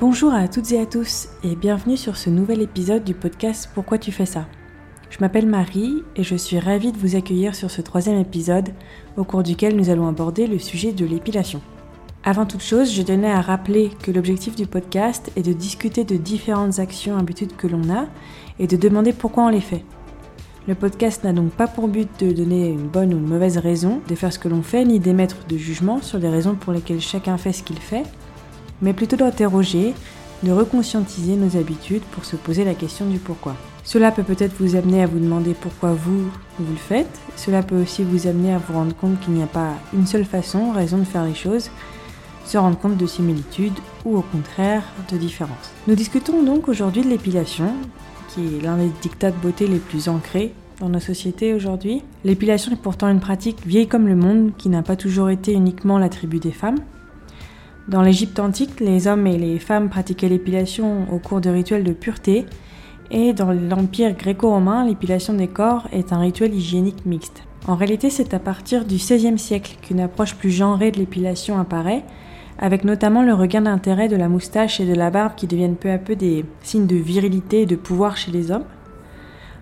[0.00, 3.98] Bonjour à toutes et à tous et bienvenue sur ce nouvel épisode du podcast Pourquoi
[3.98, 4.46] tu fais ça?
[5.10, 8.68] Je m'appelle Marie et je suis ravie de vous accueillir sur ce troisième épisode
[9.16, 11.60] au cours duquel nous allons aborder le sujet de l'épilation.
[12.22, 16.16] Avant toute chose, je tenais à rappeler que l'objectif du podcast est de discuter de
[16.16, 18.06] différentes actions habitudes que l'on a
[18.60, 19.84] et de demander pourquoi on les fait.
[20.68, 24.00] Le podcast n'a donc pas pour but de donner une bonne ou une mauvaise raison
[24.06, 27.00] de faire ce que l'on fait, ni d'émettre de jugement sur les raisons pour lesquelles
[27.00, 28.04] chacun fait ce qu'il fait,
[28.82, 29.94] mais plutôt d'interroger,
[30.42, 33.56] de reconscientiser nos habitudes pour se poser la question du pourquoi.
[33.84, 37.18] Cela peut peut-être vous amener à vous demander pourquoi vous, vous le faites.
[37.36, 40.26] Cela peut aussi vous amener à vous rendre compte qu'il n'y a pas une seule
[40.26, 41.70] façon, raison de faire les choses,
[42.44, 45.72] se rendre compte de similitudes ou au contraire de différences.
[45.86, 47.72] Nous discutons donc aujourd'hui de l'épilation,
[48.28, 52.02] qui est l'un des dictats de beauté les plus ancrés dans nos sociétés aujourd'hui.
[52.24, 55.98] L'épilation est pourtant une pratique vieille comme le monde qui n'a pas toujours été uniquement
[55.98, 56.78] l'attribut des femmes.
[57.88, 61.94] Dans l'Égypte antique, les hommes et les femmes pratiquaient l'épilation au cours de rituels de
[61.94, 62.44] pureté,
[63.10, 67.44] et dans l'Empire gréco-romain, l'épilation des corps est un rituel hygiénique mixte.
[67.66, 72.04] En réalité, c'est à partir du XVIe siècle qu'une approche plus genrée de l'épilation apparaît,
[72.58, 75.90] avec notamment le regain d'intérêt de la moustache et de la barbe qui deviennent peu
[75.90, 78.64] à peu des signes de virilité et de pouvoir chez les hommes.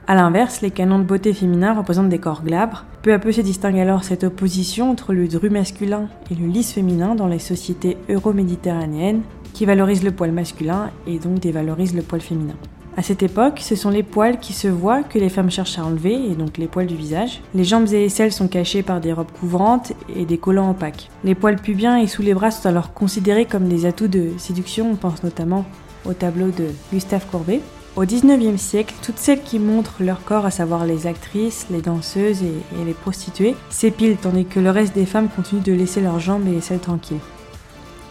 [0.09, 2.85] A l'inverse, les canons de beauté féminins représentent des corps glabres.
[3.03, 6.73] Peu à peu se distingue alors cette opposition entre le dru masculin et le lisse
[6.73, 12.21] féminin dans les sociétés euro-méditerranéennes qui valorisent le poil masculin et donc dévalorisent le poil
[12.21, 12.55] féminin.
[12.97, 15.84] À cette époque, ce sont les poils qui se voient que les femmes cherchent à
[15.84, 17.43] enlever, et donc les poils du visage.
[17.55, 21.11] Les jambes et les selles sont cachées par des robes couvrantes et des collants opaques.
[21.25, 24.89] Les poils pubiens et sous les bras sont alors considérés comme des atouts de séduction,
[24.93, 25.67] on pense notamment
[26.07, 27.61] au tableau de Gustave Courbet.
[27.97, 32.42] Au XIXe siècle, toutes celles qui montrent leur corps, à savoir les actrices, les danseuses
[32.42, 36.47] et, les prostituées, s'épilent tandis que le reste des femmes continuent de laisser leurs jambes
[36.47, 37.20] et les selles tranquilles.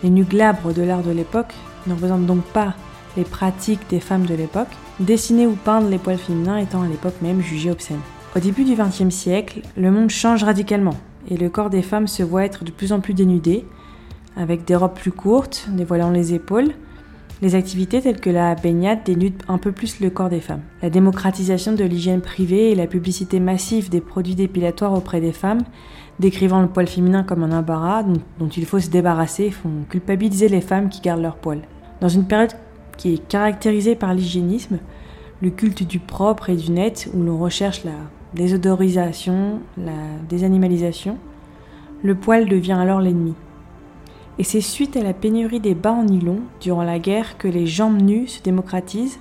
[0.02, 1.54] Les nus glabres de l'art de l'époque
[1.86, 2.74] ne représentent donc pas
[3.16, 7.22] les pratiques des femmes de l'époque, dessiner ou peindre les poils féminins étant à l'époque
[7.22, 8.02] même jugé obscène.
[8.36, 10.98] Au début du XXe siècle, le monde change radicalement
[11.30, 13.66] et le corps des femmes se voit être de plus en plus dénudé,
[14.36, 16.74] avec des robes plus courtes, dévoilant les épaules.
[17.42, 20.62] Les activités telles que la baignade dénudent un peu plus le corps des femmes.
[20.82, 25.64] La démocratisation de l'hygiène privée et la publicité massive des produits dépilatoires auprès des femmes,
[26.20, 28.04] décrivant le poil féminin comme un embarras
[28.40, 31.60] dont, il faut se débarrasser, font culpabiliser les femmes qui gardent leur poil.
[32.00, 32.54] Dans une période
[32.98, 34.80] qui est caractérisé par l'hygiénisme,
[35.42, 37.92] le culte du propre et du net, où l'on recherche la
[38.34, 39.92] désodorisation, la
[40.30, 41.18] désanimalisation,
[42.02, 43.34] le poil devient alors l'ennemi.
[44.38, 47.68] Et c'est suite à la pénurie des bas en nylon durant la guerre que les
[47.68, 49.20] jambes nues se démocratisent,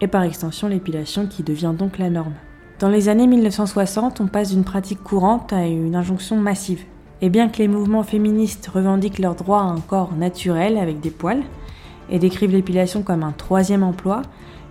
[0.00, 2.34] et par extension l'épilation qui devient donc la norme.
[2.78, 6.84] Dans les années 1960, on passe d'une pratique courante à une injonction massive.
[7.20, 11.10] Et bien que les mouvements féministes revendiquent leur droit à un corps naturel avec des
[11.10, 11.42] poils,
[12.08, 14.22] et décrivent l'épilation comme un troisième emploi,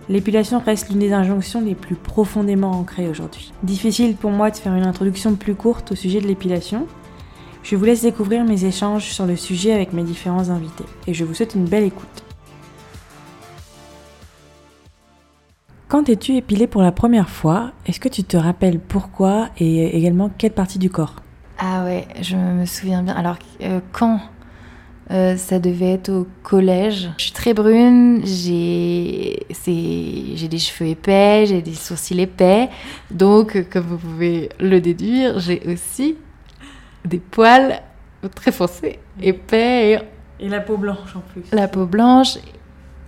[0.08, 3.52] l'épilation reste l'une des injonctions les plus profondément ancrées aujourd'hui.
[3.62, 6.88] Difficile pour moi de faire une introduction plus courte au sujet de l'épilation.
[7.62, 11.24] Je vous laisse découvrir mes échanges sur le sujet avec mes différents invités et je
[11.24, 12.24] vous souhaite une belle écoute.
[15.86, 17.72] Quand es-tu épilé pour la première fois?
[17.86, 21.16] Est-ce que tu te rappelles pourquoi et également quelle partie du corps?
[21.58, 23.14] Ah ouais, je me souviens bien.
[23.14, 24.20] Alors, euh, quand
[25.10, 27.10] euh, ça devait être au collège?
[27.18, 32.68] Je suis très brune, j'ai des cheveux épais, j'ai des sourcils épais.
[33.10, 36.16] Donc, comme vous pouvez le déduire, j'ai aussi
[37.04, 37.80] des poils
[38.34, 40.00] très foncés, épais.
[40.38, 41.42] Et, la peau blanche en plus.
[41.52, 42.38] La peau blanche.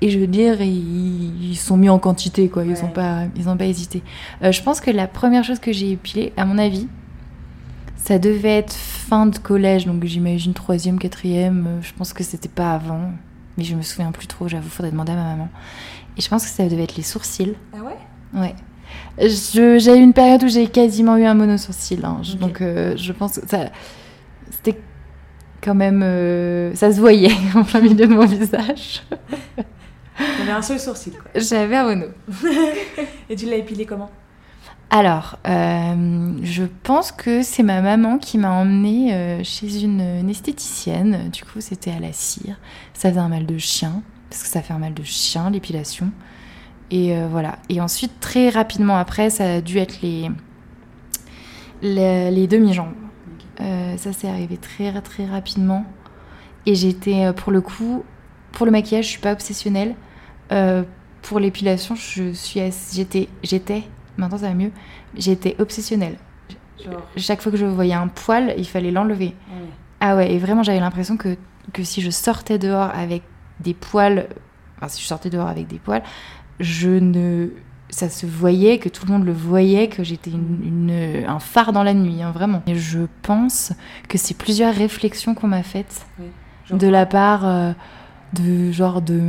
[0.01, 2.65] Et je veux dire, ils, sont mis en quantité, quoi.
[2.65, 4.03] Ils n'ont pas, ils ont pas hésité.
[4.43, 6.89] Euh, je pense que la première chose que j'ai épilée, à mon avis,
[7.97, 11.67] ça devait être fin de collège, donc j'imagine troisième, quatrième.
[11.69, 13.13] Euh, je pense que c'était pas avant,
[13.57, 14.49] mais je me souviens plus trop.
[14.49, 15.49] J'avoue, faudrait demander à ma maman.
[16.17, 17.55] Et je pense que ça devait être les sourcils.
[17.73, 18.41] Ah ouais?
[18.41, 18.55] Ouais.
[19.19, 22.23] J'ai eu une période où j'ai quasiment eu un monosourcil, hein.
[22.41, 23.67] donc euh, je pense que ça,
[24.51, 24.79] c'était
[25.63, 29.03] quand même, euh, ça se voyait en plein milieu de mon visage.
[30.39, 31.15] J'avais un seul sourcil.
[31.35, 32.07] J'avais un mono.
[33.31, 34.11] Et tu l'as épilé comment?
[34.91, 41.31] Alors, euh, je pense que c'est ma maman qui m'a emmenée euh, chez une, esthéticienne.
[41.31, 42.57] Du coup, c'était à la cire.
[42.93, 46.11] Ça faisait un mal de chien, parce que ça fait un mal de chien, l'épilation.
[46.93, 47.59] Et euh, voilà.
[47.69, 50.31] Et ensuite, très rapidement après, ça a dû être les,
[51.83, 52.95] les, demi-jambes.
[53.59, 55.85] ça s'est arrivé très, très rapidement.
[56.67, 58.05] Et j'étais, pour le coup,
[58.53, 59.97] pour le maquillage, je suis pas obsessionnelle.
[61.23, 62.63] pour l'épilation, je suis,
[62.93, 63.83] j'étais, j'étais
[64.17, 64.73] maintenant ça va mieux,
[65.17, 66.17] j'étais obsessionnelle.
[67.17, 69.35] Chaque fois que je voyais un poil, il fallait l'enlever.
[70.01, 71.37] Ah ouais, et vraiment j'avais l'impression que,
[71.73, 73.23] que si je sortais dehors avec
[73.61, 74.27] des poils,
[74.77, 76.03] enfin, si je sortais dehors avec des poils,
[76.63, 77.49] je ne
[77.91, 81.75] ça se voyait, que tout le monde le voyait, que j'étais une, une- un phare
[81.75, 82.63] dans la nuit, hein, vraiment.
[82.67, 83.75] Et je pense
[84.09, 86.07] que c'est plusieurs réflexions qu'on m'a faites
[86.71, 87.73] de la part euh,
[88.33, 89.21] de genre de,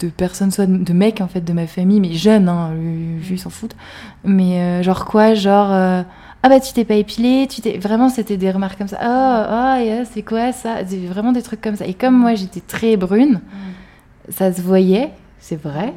[0.00, 3.34] de personnes, soit de, mecs en fait de ma famille, mais jeunes, hein, lui, lui,
[3.36, 3.76] il s'en fout.
[4.24, 6.02] Mais euh, genre quoi, genre euh,
[6.42, 8.98] ah bah tu t'es pas épilé, tu t'es vraiment c'était des remarques comme ça.
[9.00, 9.44] Oh
[9.78, 10.82] oh yeah, c'est quoi ça?
[10.82, 11.86] Vraiment des trucs comme ça.
[11.86, 13.40] Et comme moi j'étais très brune,
[14.28, 15.94] ça se voyait, c'est vrai,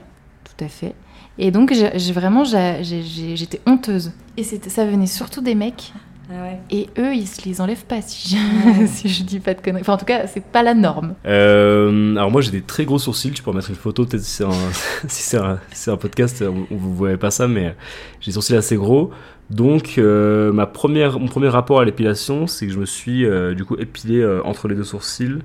[0.56, 0.94] tout à fait.
[1.38, 4.12] Et donc j'ai vraiment j'étais honteuse.
[4.38, 5.94] Et ça venait surtout des mecs.
[6.34, 6.60] Ah ouais.
[6.70, 9.82] Et eux, ils se les enlèvent pas si je, si je dis pas de conneries.
[9.82, 11.16] Enfin, en tout cas, c'est pas la norme.
[11.26, 14.38] Euh, alors moi j'ai des très gros sourcils, tu peux mettre une photo peut-être si
[14.38, 14.52] c'est un,
[15.08, 17.76] si c'est un, si un podcast, on, vous voyez pas ça, mais
[18.22, 19.12] j'ai des sourcils assez gros.
[19.52, 23.54] Donc euh, ma première, mon premier rapport à l'épilation, c'est que je me suis euh,
[23.54, 25.40] du coup épilé euh, entre les deux sourcils.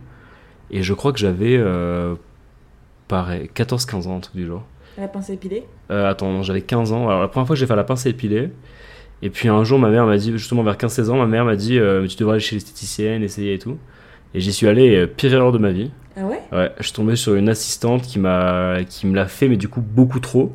[0.70, 2.14] Et je crois que j'avais euh,
[3.08, 4.64] pareil, 14-15 ans, un truc du genre.
[4.98, 7.08] La pince épilée Euh, attends, j'avais 15 ans.
[7.08, 8.50] Alors la première fois que j'ai fait la pince à épiler,
[9.22, 11.56] et puis un jour ma mère m'a dit, justement vers 15-16 ans, ma mère m'a
[11.56, 13.76] dit euh, tu devrais aller chez l'esthéticienne, essayer et tout.
[14.34, 15.90] Et j'y suis allé, euh, pire erreur de ma vie.
[16.16, 16.40] Ah ouais?
[16.52, 19.68] Ouais, je suis tombé sur une assistante qui m'a qui me l'a fait, mais du
[19.68, 20.52] coup beaucoup trop.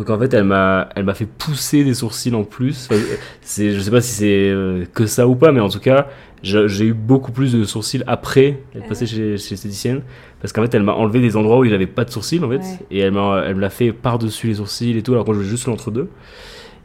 [0.00, 2.88] Donc en fait, elle m'a elle m'a fait pousser des sourcils en plus.
[2.90, 2.98] Enfin,
[3.42, 6.06] c'est je sais pas si c'est euh, que ça ou pas, mais en tout cas,
[6.42, 10.00] j'ai eu beaucoup plus de sourcils après être passé chez, chez l'esthéticienne,
[10.40, 12.48] parce qu'en fait, elle m'a enlevé des endroits où il avait pas de sourcils en
[12.48, 12.78] fait, Ouais.
[12.90, 15.34] et elle m'a elle me l'a fait par dessus les sourcils et tout, alors que
[15.34, 16.08] je juste l'entre deux.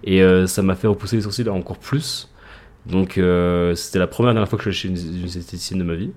[0.04, 2.30] Et euh, ça m'a fait repousser les sourcils encore plus.
[2.86, 5.80] Donc euh, c'était la première dernière fois que je suis allé chez une, une esthéticienne
[5.80, 6.12] de ma vie.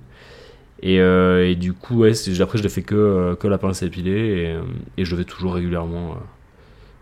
[0.83, 3.87] Et, euh, et du coup, ouais, après, je l'ai fait que, que la pince à
[3.87, 4.57] épiler
[4.97, 6.17] et, et je le fais toujours régulièrement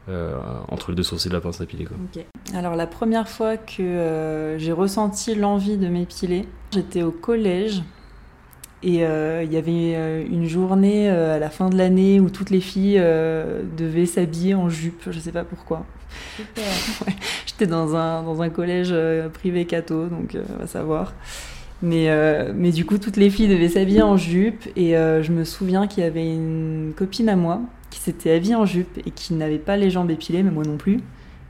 [0.08, 0.36] euh,
[0.68, 1.66] entre les deux sourcils de la pince à.
[1.66, 1.96] Quoi.
[2.14, 2.24] Ok.
[2.54, 7.82] Alors la première fois que euh, j'ai ressenti l'envie de m'épiler, j'étais au collège
[8.82, 12.50] et euh, il y avait une journée euh, à la fin de l'année où toutes
[12.50, 15.84] les filles euh, devaient s'habiller en jupe, je sais pas pourquoi.
[17.06, 17.14] Ouais,
[17.46, 18.94] J'étais dans un, dans un collège
[19.34, 21.14] privé catho, donc euh, on va savoir.
[21.82, 25.30] Mais, euh, mais du coup, toutes les filles devaient s'habiller en jupe et euh, je
[25.32, 29.10] me souviens qu'il y avait une copine à moi qui s'était habillée en jupe et
[29.10, 31.00] qui n'avait pas les jambes épilées, mais moi non plus.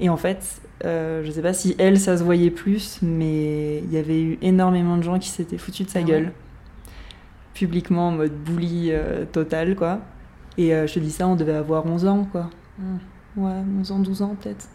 [0.01, 3.93] Et en fait, euh, je sais pas si elle, ça se voyait plus, mais il
[3.93, 6.09] y avait eu énormément de gens qui s'étaient foutus de sa Ah ouais.
[6.09, 6.33] gueule.
[7.55, 8.93] Publiquement, en mode bully
[9.33, 10.01] total, quoi.
[10.59, 12.51] Et je te dis ça, on devait avoir 11 ans, quoi.
[13.37, 14.69] Ouais, 11 ans, 12 ans peut-être.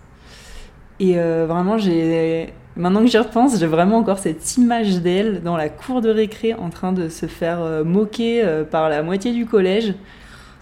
[1.02, 2.54] Et euh, vraiment, j'ai.
[2.78, 6.54] Maintenant que j'y repense, j'ai vraiment encore cette image d'elle dans la cour de récré
[6.54, 9.94] en train de se faire euh, moquer euh, par la moitié du collège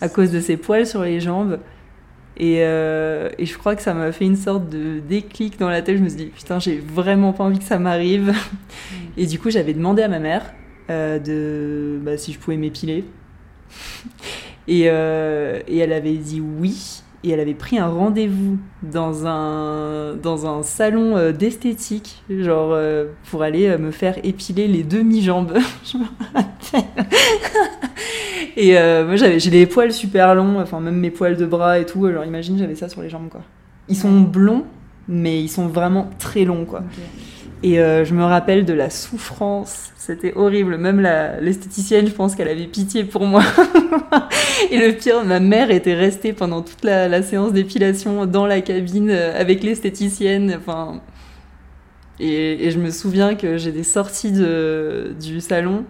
[0.01, 1.59] à cause de ses poils sur les jambes.
[2.37, 5.81] Et, euh, et je crois que ça m'a fait une sorte de déclic dans la
[5.81, 5.97] tête.
[5.97, 8.33] Je me suis dit, putain, j'ai vraiment pas envie que ça m'arrive.
[9.17, 10.53] Et du coup, j'avais demandé à ma mère
[10.87, 13.03] de, bah, si je pouvais m'épiler.
[14.67, 17.03] Et elle avait dit oui.
[17.23, 23.07] Et elle avait pris un rendez-vous dans un, dans un salon euh, d'esthétique, genre euh,
[23.29, 25.53] pour aller euh, me faire épiler les demi-jambes.
[25.83, 27.05] je me rappelle.
[28.55, 31.79] et euh, moi, j'avais, j'ai les poils super longs, enfin même mes poils de bras
[31.79, 32.05] et tout.
[32.05, 33.41] Alors imagine, j'avais ça sur les jambes, quoi.
[33.89, 34.65] Ils sont blonds,
[35.07, 36.83] mais ils sont vraiment très longs, quoi.
[37.61, 39.91] Et euh, je me rappelle de la souffrance.
[39.97, 40.77] C'était horrible.
[40.77, 41.01] Même
[41.41, 43.43] l'esthéticienne, je pense qu'elle avait pitié pour moi.
[44.71, 49.09] et le pire, ma mère était restée pendant toute la, séance d'épilation dans la cabine
[49.11, 50.55] euh, avec l'esthéticienne.
[50.57, 51.01] Enfin,
[52.19, 55.85] et, je me souviens que j'étais sortie du salon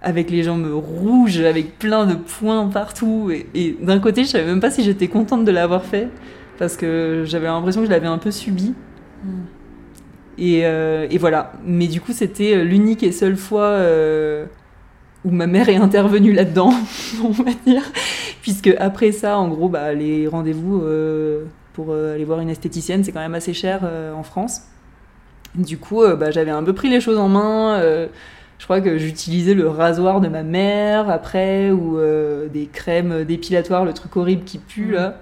[0.00, 3.30] avec les jambes rouges, avec plein de points partout.
[3.54, 6.08] Et, d'un côté, je savais même pas si j'étais contente de l'avoir fait
[6.58, 8.74] parce que j'avais l'impression que je l'avais un peu subi.
[10.38, 11.52] Et, euh, et voilà.
[11.64, 14.46] Mais du coup, c'était l'unique et seule fois euh,
[15.24, 16.72] où ma mère est intervenue là-dedans,
[17.24, 17.82] on va dire.
[18.42, 23.04] Puisque après ça, en gros, bah, les rendez-vous euh, pour euh, aller voir une esthéticienne,
[23.04, 24.62] c'est quand même assez cher euh, en France.
[25.54, 27.78] Du coup, euh, bah, j'avais un peu pris les choses en main.
[27.80, 28.06] euh,
[28.58, 33.84] je crois que j'utilisais le rasoir de ma mère après, ou euh, des crèmes dépilatoires,
[33.84, 35.20] le truc horrible qui pue là.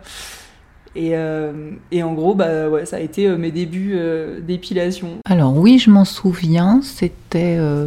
[0.99, 5.19] Et, euh, et en gros, bah, ouais, ça a été euh, mes débuts euh, d'épilation.
[5.29, 7.87] Alors oui, je m'en souviens, c'était euh,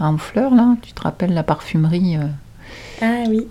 [0.00, 2.26] à Honfleur, là, tu te rappelles la parfumerie euh,
[3.00, 3.46] Ah oui.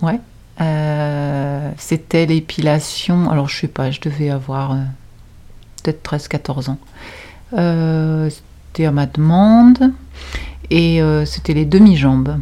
[0.60, 4.76] euh, C'était l'épilation, alors je sais pas, je devais avoir euh,
[5.82, 6.78] peut-être 13-14 ans.
[7.54, 9.92] Euh, c'était à ma demande
[10.68, 12.36] et euh, c'était les demi-jambes.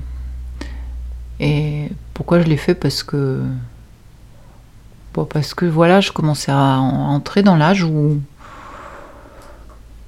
[1.38, 2.75] Et pourquoi je l'ai fait?
[2.75, 3.40] Parce que...
[5.16, 8.20] Bon, parce que voilà, je commençais à en- entrer dans l'âge où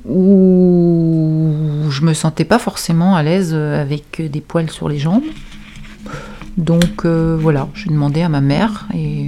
[0.08, 5.24] où je me sentais pas forcément à l'aise avec des poils sur les jambes.
[6.56, 9.26] Donc euh, voilà, j'ai demandé à ma mère et,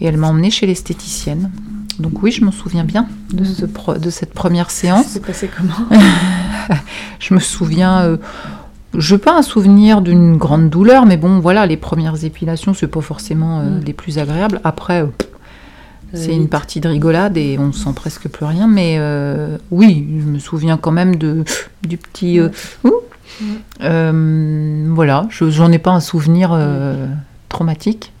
[0.00, 1.50] et elle m'a emmenée chez l'esthéticienne.
[1.98, 5.06] Donc oui, je me souviens bien de, ce pro- de cette première séance.
[5.08, 5.88] C'est passé comment?
[7.18, 8.16] Je me souviens, euh,
[8.96, 12.86] je n'ai pas un souvenir d'une grande douleur, mais bon, voilà, les premières épilations, c'est
[12.88, 13.84] pas forcément euh, Mm.
[13.84, 14.60] les plus agréables.
[14.64, 15.06] Après, euh,
[16.14, 16.50] c'est Euh, une vite.
[16.50, 20.76] partie de rigolade et on sent presque plus rien, mais euh, oui, je me souviens
[20.76, 21.44] quand même de,
[21.82, 22.38] du petit.
[22.38, 22.48] euh,
[22.84, 22.92] ouh.
[23.40, 23.44] Mm.
[23.82, 27.06] Euh, voilà, je j'en ai pas un souvenir euh,
[27.48, 28.12] traumatique,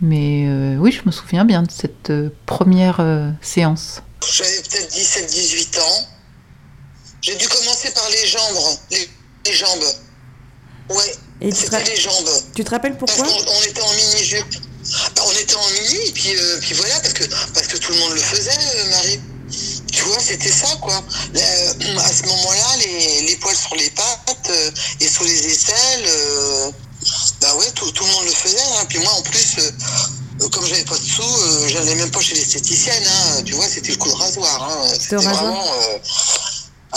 [0.00, 4.02] mais euh, oui, je me souviens bien de cette euh, première euh, séance.
[4.32, 6.06] J'avais peut-être 17-18 ans.
[7.22, 8.78] J'ai dû commencer par les jambes.
[8.90, 9.08] Les,
[9.46, 9.84] les jambes.
[10.90, 12.30] Ouais, c'était les jambes.
[12.54, 14.56] tu te rappelles Parce pourquoi qu'on on était en mini-jupe.
[15.14, 17.92] Bah, on était en mini, et puis, euh, puis voilà, parce que, parce que tout
[17.92, 19.20] le monde le faisait, euh, Marie.
[19.92, 21.02] Tu vois, c'était ça, quoi.
[21.34, 21.42] Là,
[22.04, 26.70] à ce moment-là, les, les poils sur les pattes euh, et sous les aisselles, euh,
[27.40, 28.58] bah ouais, tout, tout le monde le faisait.
[28.78, 28.84] Hein.
[28.88, 29.70] Puis moi, en plus, euh,
[30.42, 33.02] euh, comme j'avais pas de sous, euh, j'allais même pas chez l'esthéticienne.
[33.06, 33.42] Hein.
[33.44, 34.62] Tu vois, c'était le coup de rasoir.
[34.62, 34.88] Hein.
[34.98, 35.64] C'était vraiment.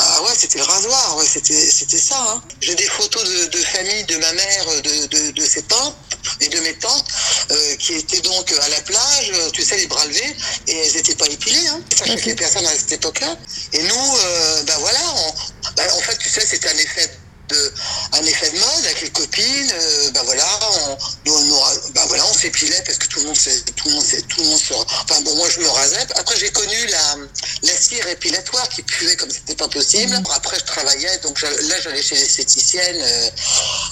[0.04, 2.18] Ah ouais, c'était le rasoir, ouais, c'était, c'était ça.
[2.20, 2.42] Hein.
[2.62, 5.96] J'ai des photos de, de famille de ma mère, de, de, de ses tantes
[6.40, 7.06] et de mes tantes,
[7.52, 10.36] euh, qui étaient donc à la plage, tu sais, les bras levés,
[10.68, 11.68] et elles n'étaient pas épilées.
[11.68, 11.82] Hein.
[11.96, 12.18] Ça Ok.
[12.20, 13.36] choquait personne à cette époque-là.
[13.74, 17.10] Et nous, euh, ben voilà, on- ben, en fait, tu sais, c'était un effet
[17.52, 17.74] de,
[18.14, 19.72] un effet de mode avec les copines.
[19.74, 20.46] euh, ben voilà,
[20.80, 21.60] on, nous,
[21.94, 23.38] ben voilà, on s'épilait parce que tout le monde,
[23.76, 26.06] tout le monde, tout le monde se, enfin bon, moi je me rasais.
[26.16, 27.16] Après j'ai connu la,
[27.64, 30.20] la cire épilatoire qui puait comme c'était pas possible.
[30.34, 31.50] Après je travaillais, donc là
[31.84, 33.30] j'allais chez l'esthéticienne, euh,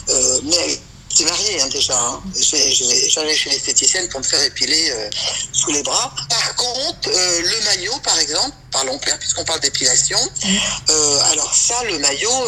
[0.09, 0.79] euh, mais
[1.11, 1.99] J'étais mariée hein, déjà.
[1.99, 2.21] hein.
[2.39, 5.09] J'allais chez l'esthéticienne pour me faire épiler euh,
[5.51, 6.13] sous les bras.
[6.29, 10.19] Par contre, euh, le maillot, par exemple, parlons clair puisqu'on parle d'épilation.
[10.89, 12.47] euh, alors ça, le maillot,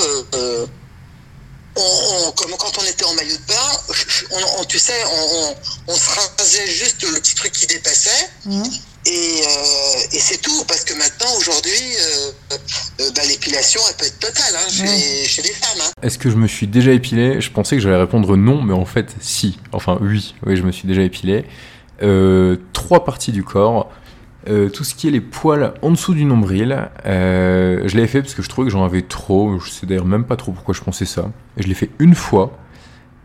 [1.75, 3.71] on, on- comme quand on était en maillot de bain,
[4.31, 5.55] on, on- tu sais, on, on-
[5.87, 8.29] on se rasait juste le petit truc qui dépassait.
[8.45, 8.63] Mhm.
[9.07, 12.31] Et, euh, et c'est tout, parce que maintenant, aujourd'hui, euh,
[13.01, 15.25] euh, bah, l'épilation, elle peut être totale hein, chez, Ouais.
[15.27, 15.79] chez les femmes.
[15.81, 15.91] hein.
[16.03, 17.41] Est-ce que je me suis déjà épilé?
[17.41, 19.57] Je pensais que j'allais répondre non, mais en fait, si.
[19.71, 21.45] Enfin, oui, oui, je me suis déjà épilé.
[22.03, 23.89] Euh, trois parties du corps.
[24.49, 28.21] Euh, tout ce qui est les poils en dessous du nombril, euh, je l'avais fait
[28.21, 29.59] parce que je trouvais que j'en avais trop.
[29.59, 31.29] Je sais d'ailleurs même pas trop pourquoi je pensais ça.
[31.57, 32.57] Et je l'ai fait une fois.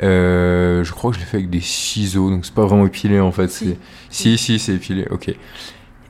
[0.03, 3.19] Euh, je crois que je l'ai fait avec des ciseaux, donc c'est pas vraiment épilé
[3.19, 3.49] en fait.
[3.49, 3.77] Si.
[4.11, 5.35] Si, si, c'est épilé, ok.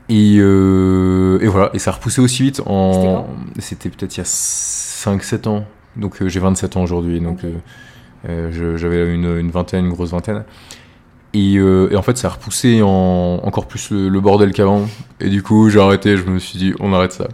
[0.09, 3.27] Et, et voilà, et ça a repoussé aussi vite en.
[3.59, 5.65] C'était peut-être il y a 5-7 ans.
[5.95, 7.39] Donc j'ai 27 ans aujourd'hui, donc
[8.25, 10.43] j'avais une, une vingtaine, une grosse vingtaine.
[11.33, 12.87] Et, euh, et en fait, ça a repoussé en,
[13.43, 14.87] encore plus le, le bordel qu'avant.
[15.19, 17.27] Et du coup, j'ai arrêté, je me suis dit, on arrête ça.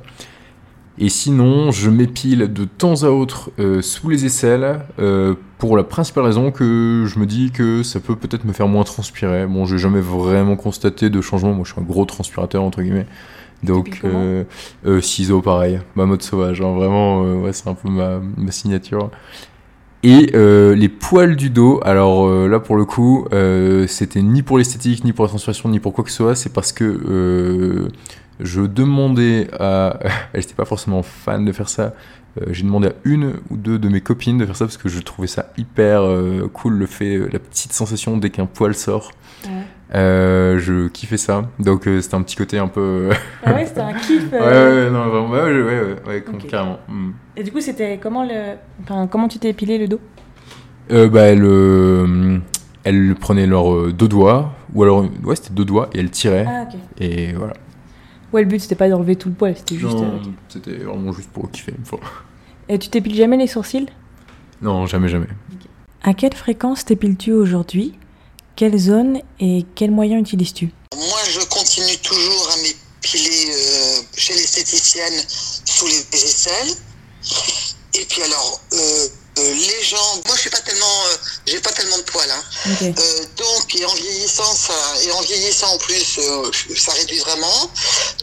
[1.00, 5.84] Et sinon, je m'épile de temps à autre euh, sous les aisselles euh, pour la
[5.84, 9.48] principale raison que je me dis que ça peut peut-être me faire moins transpirer.
[9.48, 11.54] Bon, j'ai jamais vraiment constaté de changement.
[11.54, 13.08] Moi, je suis un gros transpirateur, entre guillemets.
[13.64, 14.04] Donc,
[15.02, 15.80] ciseaux, pareil.
[15.96, 16.62] Ma mode sauvage.
[16.62, 16.74] hein.
[16.76, 19.10] Vraiment, ouais, c'est un peu ma, ma signature.
[20.06, 24.44] Et euh, les poils du dos, alors euh, là pour le coup, euh, c'était ni
[24.44, 27.90] pour l'esthétique, ni pour la transpiration, ni pour quoi que ce soit, c'est parce que
[28.40, 29.98] je demandais à...
[30.34, 31.94] Elle n'était pas forcément fan de faire ça.
[32.50, 35.00] J'ai demandé à une ou deux de mes copines de faire ça parce que je
[35.00, 36.02] trouvais ça hyper
[36.52, 39.12] cool, le fait, la petite sensation dès qu'un poil sort.
[39.96, 41.50] Euh, je kiffais ça.
[41.60, 43.10] Donc euh, c'était un petit côté un peu...
[43.44, 44.24] Ah ouais, c'était un kiff.
[44.32, 46.80] ouais, euh, ouais, non, vraiment, ouais, ouais, carrément.
[46.88, 47.12] Mm.
[47.38, 48.56] Et du coup, c'était comment le.
[48.84, 50.00] Enfin, comment tu t'es épilé le dos?
[50.92, 52.40] Euh, bah, elle, euh,
[52.84, 56.46] elle prenait leurs euh, deux doigts, ou alors, ouais, c'était deux doigts, et elle tirait,
[56.48, 56.80] Ah, ok.
[57.00, 57.54] et voilà.
[58.34, 59.96] Ouais, le but c'était pas d'enlever tout le poil, c'était juste.
[59.96, 60.32] Non, euh, ok.
[60.50, 62.00] C'était vraiment juste pour kiffer une fois.
[62.68, 63.88] Et tu t'épiles jamais les sourcils?
[64.62, 65.28] Non, jamais, jamais.
[66.04, 67.94] À quelle fréquence t'épiles-tu aujourd'hui?
[68.56, 75.24] Quelle zone et quels moyens utilises-tu Moi, je continue toujours à m'épiler euh, chez l'esthéticienne
[75.66, 76.76] sous les aisselles.
[77.96, 79.08] Et puis alors, euh,
[79.40, 82.30] euh, les jambes, moi je suis pas tellement, euh, j'ai pas tellement de poils.
[82.32, 82.44] Hein.
[82.98, 84.74] Euh, donc, et en vieillissant, ça,
[85.04, 87.72] et en vieillissant en plus, euh, ça réduit vraiment.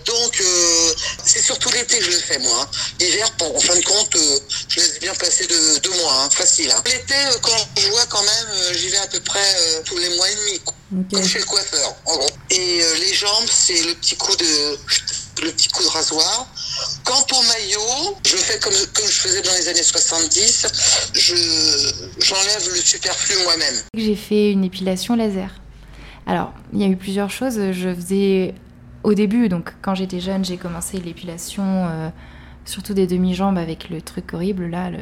[0.07, 2.61] Donc, euh, c'est surtout l'été que je le fais, moi.
[2.63, 2.69] hein.
[3.01, 4.39] L'hiver, bon, en fin de compte, euh,
[4.69, 6.71] je laisse bien passer de deux mois, hein, facile.
[6.71, 6.83] hein.
[6.87, 9.99] L'été, euh, quand je vois quand même, euh, j'y vais à peu près euh, tous
[9.99, 11.11] les mois et demi, quoi, Ok.
[11.13, 12.31] comme chez le coiffeur, en gros.
[12.51, 16.47] Et euh, les jambes, c'est le petit coup de, le petit coup de rasoir.
[17.05, 20.67] Quant au maillot, je fais comme, comme je faisais dans les années 70,
[21.15, 21.35] je,
[22.19, 23.75] j'enlève le superflu moi-même.
[23.95, 25.51] J'ai fait une épilation laser.
[26.27, 27.73] Alors, il y a eu plusieurs choses.
[27.73, 28.55] Je faisais
[29.03, 32.09] au début, donc quand j'étais jeune, j'ai commencé l'épilation euh,
[32.71, 34.99] surtout des demi-jambes avec le truc horrible là, le,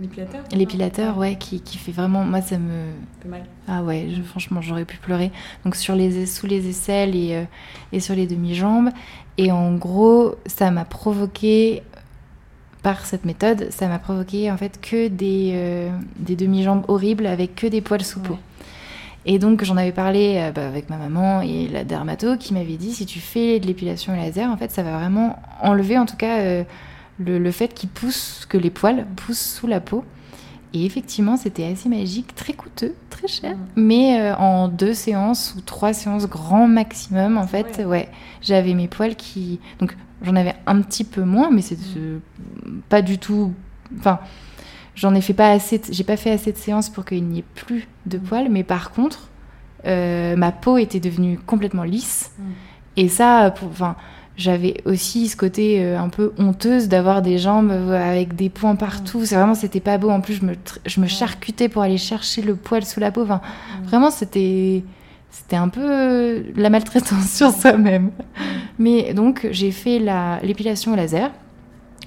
[0.00, 2.24] L'épilateur l'épilateur, ouais, qui, qui fait vraiment.
[2.24, 2.86] Moi, ça me.
[3.22, 3.44] fait mal.
[3.68, 5.30] Ah ouais, je- franchement, j'aurais pu pleurer.
[5.64, 7.44] Donc sur les, sous les aisselles et, euh,
[7.92, 8.90] et sur les demi-jambes.
[9.38, 11.82] Et en gros, ça m'a provoqué,
[12.82, 17.54] par cette méthode, ça m'a provoqué en fait que des, euh, des demi-jambes horribles avec
[17.56, 18.34] que des poils sous peau.
[18.34, 18.38] Ouais.
[19.26, 22.76] Et donc j'en avais parlé euh, bah, avec ma maman et la dermato qui m'avait
[22.76, 26.16] dit si tu fais de l'épilation laser, en fait, ça va vraiment enlever en tout
[26.16, 26.64] cas euh,
[27.18, 30.04] le, le fait qu'il pousse, que les poils poussent sous la peau.
[30.76, 33.54] Et effectivement, c'était assez magique, très coûteux, très cher.
[33.56, 33.58] Mm.
[33.76, 37.84] Mais euh, en deux séances ou trois séances grand maximum, en fait, Ouais.
[37.84, 38.08] ouais,
[38.42, 39.60] j'avais mes poils qui.
[39.78, 42.18] Donc j'en avais un petit peu moins, mais c'est euh,
[42.88, 43.52] pas du tout.
[43.98, 44.18] Enfin,
[44.94, 45.78] j'en ai fait pas assez.
[45.78, 48.48] de- J'ai pas fait assez de séances pour qu'il n'y ait plus de poils.
[48.50, 49.28] Mais par contre,
[49.86, 52.32] euh, ma peau était devenue complètement lisse.
[52.38, 52.42] Mm.
[52.96, 53.96] Et ça, pour, enfin,
[54.36, 58.76] j'avais aussi ce côté euh, un peu honteuse d'avoir des jambes euh, avec des points
[58.76, 59.24] partout.
[59.24, 60.10] C'est vraiment, c'était pas beau.
[60.10, 60.54] En plus, je me,
[60.86, 63.22] je me charcutais pour aller chercher le poil sous la peau.
[63.22, 63.40] Enfin,
[63.80, 63.84] Mm.
[63.86, 64.82] vraiment, c'était,
[65.30, 68.10] c'était un peu la maltraitance sur soi-même.
[68.78, 71.30] Mais donc, j'ai fait la, l'épilation au laser.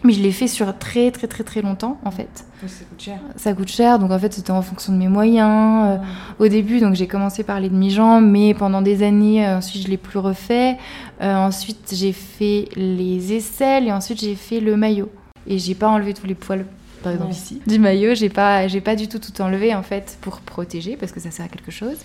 [0.04, 2.46] Mais je l'ai fait sur très, très, très, très longtemps, en fait.
[2.68, 3.20] Ça coûte cher.
[3.36, 5.88] Ça coûte cher, donc en fait, c'était en fonction de mes moyens.
[5.88, 6.46] Euh, Ouais.
[6.46, 9.88] au début, donc j'ai commencé par les demi-jambes, mais pendant des années, euh, ensuite je
[9.90, 10.78] l'ai plus refait.
[11.22, 15.10] Euh, ensuite, j'ai fait les aisselles et ensuite j'ai fait le maillot.
[15.48, 16.66] Et j'ai pas enlevé tous les poils,
[17.08, 17.38] par exemple Ouais.
[17.38, 18.16] ici, du maillot.
[18.16, 21.32] J'ai pas, j'ai pas du tout tout enlevé en fait pour protéger parce que ça
[21.32, 21.98] sert à quelque chose.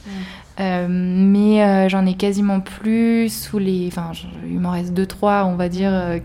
[0.61, 4.13] Euh, mais euh, j'en ai quasiment plus sous les, enfin,
[4.49, 6.19] il m'en reste deux trois, on va dire, euh,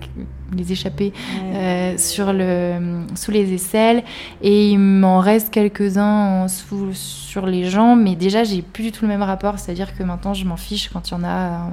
[0.56, 1.12] les Ouais.
[1.56, 4.04] euh, sur le, sous les aisselles
[4.42, 6.48] et il m'en reste quelques-uns
[6.94, 9.96] sur les jambes mais déjà j'ai plus du tout le même rapport c'est à dire
[9.98, 11.72] que maintenant je m'en fiche quand il y en a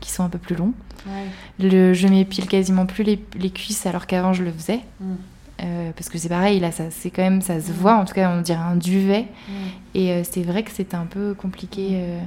[0.00, 0.72] qui sont un peu plus longs
[1.06, 1.68] Ouais.
[1.68, 5.14] le, je m'épile quasiment plus les, les cuisses alors qu'avant je le faisais Mm.
[5.62, 8.12] Euh, parce que c'est pareil là ça c'est quand même ça se voit en tout
[8.12, 9.24] cas on dirait un duvet
[9.94, 12.20] et euh, c'est vrai que c'était un peu compliqué euh,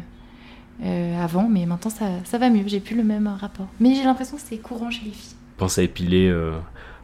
[0.83, 4.03] euh, avant mais maintenant ça, ça va mieux j'ai plus le même rapport mais j'ai
[4.03, 6.53] l'impression que c'est courant chez les filles Je pense à épiler euh,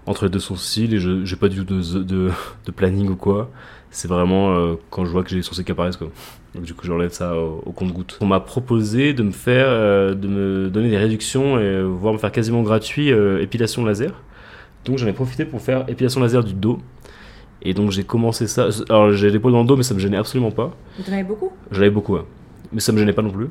[0.07, 2.31] entre les deux sourcils et je j'ai pas du tout de, de,
[2.65, 3.51] de planning ou quoi.
[3.91, 6.09] C'est vraiment euh, quand je vois que j'ai les sourcils qui apparaissent quoi.
[6.55, 8.17] Donc du coup j'enlève ça au, au compte-goutte.
[8.21, 12.17] On m'a proposé de me faire, euh, de me donner des réductions et voire me
[12.19, 14.11] faire quasiment gratuit euh, épilation laser.
[14.85, 16.79] Donc j'en ai profité pour faire épilation laser du dos.
[17.61, 18.67] Et donc j'ai commencé ça.
[18.89, 20.71] Alors j'ai l'épaule dans le dos mais ça me gênait absolument pas.
[20.99, 21.51] Vous en avez beaucoup?
[21.71, 22.21] J'en avais beaucoup, ouais.
[22.71, 23.47] mais ça me gênait pas non plus.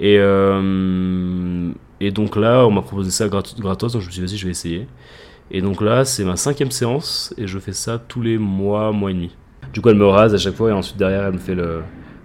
[0.00, 4.20] Et, euh, et donc là, on m'a proposé ça grat- gratos, donc je me suis
[4.22, 4.86] dit, vas-y, je vais essayer.
[5.50, 9.10] Et donc là, c'est ma cinquième séance, et je fais ça tous les mois, mois
[9.10, 9.34] et demi.
[9.72, 11.82] Du coup, elle me rase à chaque fois, et ensuite derrière, elle me fait le-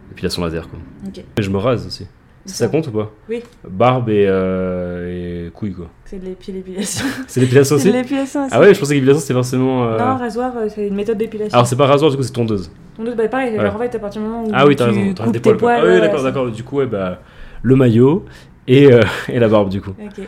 [0.09, 0.67] l'épilation laser.
[0.69, 0.79] Quoi.
[1.07, 1.23] Ok.
[1.37, 2.07] Et je me rase aussi.
[2.45, 3.41] Ça compte ou pas Oui.
[3.69, 5.89] Barbe et, euh, et couilles, quoi.
[6.06, 7.06] C'est de l'épi- l'épilation.
[7.27, 8.49] C'est l'épilation C'est aussi de l'épilation aussi.
[8.54, 9.86] Ah ouais, je pensais que l'épilation c'était forcément.
[9.86, 11.54] euh, Non, rasoir, euh, c'est une méthode d'épilation.
[11.54, 12.71] Alors c'est pas rasoir, du coup c'est tondeuse.
[12.97, 13.67] Donc, bah, pareil, Ouais.
[13.69, 15.58] en fait, à partir du moment où Ah oui, t'as raison, t'as des poils.
[15.58, 15.73] quoi.
[15.73, 16.51] ah oui, d'accord, c'est- d'accord.
[16.51, 17.21] Du coup, ouais, bah,
[17.62, 18.25] le maillot
[18.67, 19.91] et, euh, et la barbe, du coup.
[20.04, 20.25] Ok.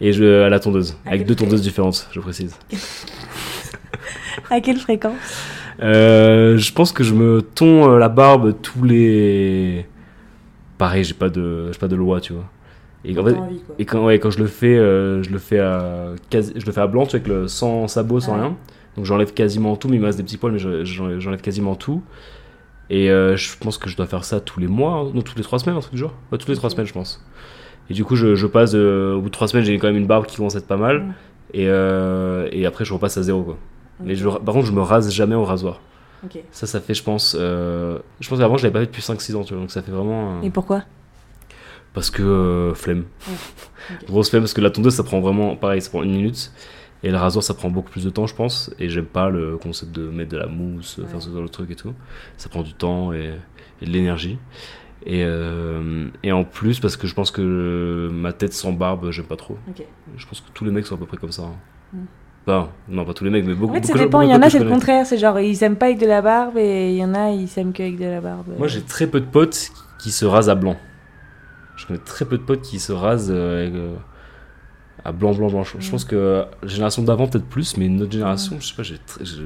[0.00, 2.56] Et je, à la tondeuse, À avec deux fréquence tondeuses différentes, je précise.
[4.50, 5.12] À quelle fréquence?
[5.80, 9.86] Je pense que je me tonds la barbe tous les.
[10.80, 12.46] Pareil, j'ai pas de, j'ai pas de loi, tu vois.
[13.04, 13.74] Et en fait, T'as envie, quoi.
[13.78, 16.72] et quand, ouais, quand je le fais, euh, je le fais à quasi, je le
[16.72, 18.40] fais à blanc, tu vois, avec le, sans sabot, sans Ouais.
[18.40, 18.56] rien.
[18.96, 21.74] Donc j'enlève quasiment tout, mais il me reste des petits poils, mais je- j'enlève quasiment
[21.76, 22.02] tout.
[22.88, 25.36] Et euh, je pense que je dois faire ça tous les mois, hein, non, toutes
[25.36, 26.14] les trois semaines, un truc du genre.
[26.32, 27.24] Ouais, toutes les trois semaines, je pense.
[27.88, 29.96] Et du coup, je, je passe, de- au bout de trois semaines, j'ai quand même
[29.96, 31.00] une barbe qui commence à être pas mal.
[31.00, 31.12] Mm.
[31.54, 33.58] Et, euh, et après, je repasse à zéro, quoi.
[34.02, 34.18] Mais Ok.
[34.18, 35.80] je, par contre, je me rase jamais au rasoir.
[36.50, 37.36] Ça, ça fait, je pense.
[37.38, 39.62] euh, je pense qu'avant, je l'avais pas fait depuis 5-6 ans, tu vois.
[39.62, 40.38] Donc ça fait vraiment.
[40.38, 40.82] euh, Et pourquoi?
[41.94, 43.04] Parce que euh, flemme.
[43.28, 44.06] ok.
[44.06, 45.56] Grosse flemme, parce que la tondeuse, ça prend vraiment.
[45.56, 46.52] Pareil, ça prend une minute.
[47.02, 48.72] Et le rasoir, ça prend beaucoup plus de temps, je pense.
[48.78, 51.06] Et j'aime pas le concept de mettre de la mousse, Ouais.
[51.06, 51.94] faire ce genre de truc et tout.
[52.36, 53.32] Ça prend du temps et,
[53.80, 54.38] et de l'énergie.
[55.06, 59.24] Et, euh, et en plus, parce que je pense que ma tête sans barbe, j'aime
[59.24, 59.56] pas trop.
[60.18, 61.44] Je pense que tous les mecs sont à peu près comme ça.
[61.44, 61.54] hein.
[61.94, 61.98] Mm.
[62.46, 64.22] Enfin, non, pas tous les mecs, mais beaucoup En fait, ça dépend.
[64.22, 65.06] Il y en a, c'est le contraire.
[65.06, 67.48] C'est genre, ils s'aiment pas avec de la barbe et il y en a, ils
[67.48, 68.46] s'aiment qu'avec de la barbe.
[68.58, 70.76] Moi, j'ai très peu de potes qui se rasent à blanc.
[71.76, 73.94] Je connais très peu de potes qui se rasent euh, avec, euh,
[75.04, 75.64] à blanc, blanc, blanc.
[75.64, 75.90] Je, je Mm.
[75.90, 78.94] pense que la génération d'avant, peut-être plus, mais notre génération, je sais pas, je,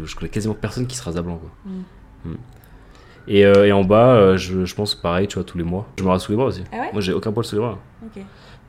[0.04, 1.38] je connais quasiment personne qui se rase à blanc.
[1.38, 1.50] Quoi.
[1.66, 2.30] Mm.
[2.30, 2.37] Mm.
[3.26, 5.87] Et, euh, et en bas, euh, je, je pense pareil, tu vois, tous les mois.
[5.98, 6.62] Je me rase sous les bras aussi.
[6.72, 7.78] Ah ouais Moi, j'ai aucun poil sous les bras.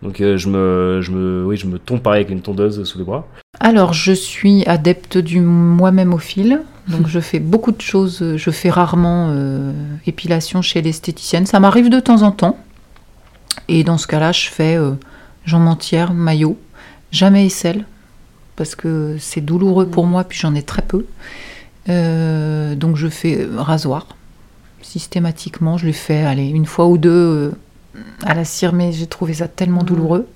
[0.01, 2.97] Donc, euh, je, me, je, me, oui, je me tombe pareil avec une tondeuse sous
[2.97, 3.27] les bras.
[3.65, 6.62] Alors, je suis adepte du moi-même au fil.
[6.88, 8.36] Donc, je fais beaucoup de choses.
[8.38, 9.73] Je fais rarement euh,
[10.06, 11.47] épilation chez l'esthéticienne.
[11.47, 12.60] Ça m'arrive de temps en temps.
[13.67, 14.91] Et dans ce cas-là, je fais euh,
[15.45, 16.60] jambes entières, maillot.
[17.10, 17.86] Jamais aisselle.
[18.56, 21.08] parce que c'est douloureux pour moi, puis j'en ai très peu.
[21.89, 24.10] Euh, donc je fais rasoir
[24.84, 25.80] systématiquement.
[25.80, 27.51] Je le fais allez, une fois ou deux euh,
[28.23, 30.28] à la cire, mais j'ai trouvé ça tellement douloureux.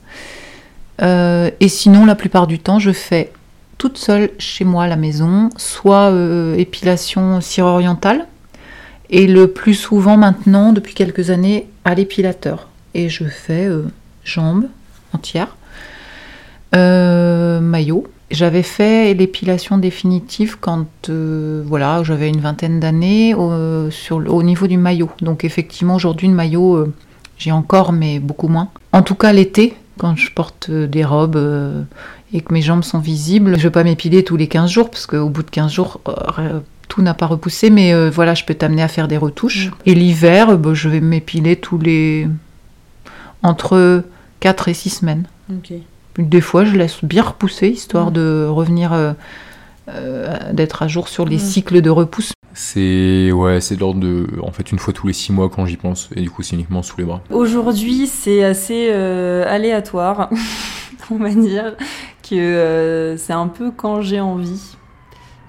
[1.01, 3.31] Euh, et sinon, la plupart du temps, je fais
[3.77, 6.13] toute seule chez moi à la maison, soit
[6.57, 8.27] épilation cire orientale,
[9.09, 12.67] et le plus souvent maintenant, depuis quelques années, à l'épilateur.
[12.93, 13.69] Et je fais
[14.25, 14.65] jambes
[15.13, 15.55] entières,
[16.73, 24.77] maillot, j'avais fait l'épilation définitive quand euh, voilà, j'avais une vingtaine d'années au, niveau du
[24.77, 25.09] maillot.
[25.21, 26.93] Donc effectivement, aujourd'hui, le maillot, euh,
[27.37, 28.69] j'ai encore, mais beaucoup moins.
[28.91, 31.37] En tout cas, l'été, quand je porte euh, des robes
[32.33, 34.89] et que mes jambes sont visibles, je ne vais pas m'épiler tous les 15 jours,
[34.89, 36.01] parce qu'au bout de 15 jours,
[36.87, 39.71] tout n'a pas repoussé, mais voilà, je peux t'amener à faire des retouches.
[39.85, 42.27] Et l'hiver, bah, je vais m'épiler tous les...
[43.43, 44.03] entre
[44.39, 45.25] 4 et 6 semaines.
[46.17, 49.13] Des fois, je laisse bien repousser, histoire de revenir, euh, euh,
[50.53, 52.33] d'être à jour sur les cycles de repousse.
[52.53, 55.77] C'est ouais, c'est l'ordre de, en fait, une fois tous les six mois quand j'y
[55.77, 57.21] pense, et du coup, c'est uniquement sous les bras.
[57.29, 60.29] Aujourd'hui, c'est assez euh, aléatoire,
[61.11, 61.75] on va dire,
[62.29, 64.75] que c'est un peu quand j'ai envie.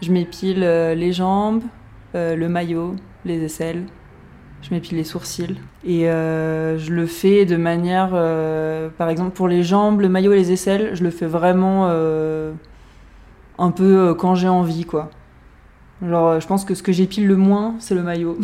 [0.03, 1.63] Je m'épile les jambes,
[2.15, 3.85] le maillot, les aisselles,
[4.63, 5.57] je m'épile les sourcils.
[5.85, 10.33] Et euh, je le fais de manière, euh, par exemple pour les jambes, le maillot
[10.33, 12.53] et les aisselles, je le fais vraiment euh,
[13.61, 15.11] un peu quand j'ai envie, quoi.
[16.07, 18.39] Genre, je pense que ce que j'épile le moins, c'est le maillot.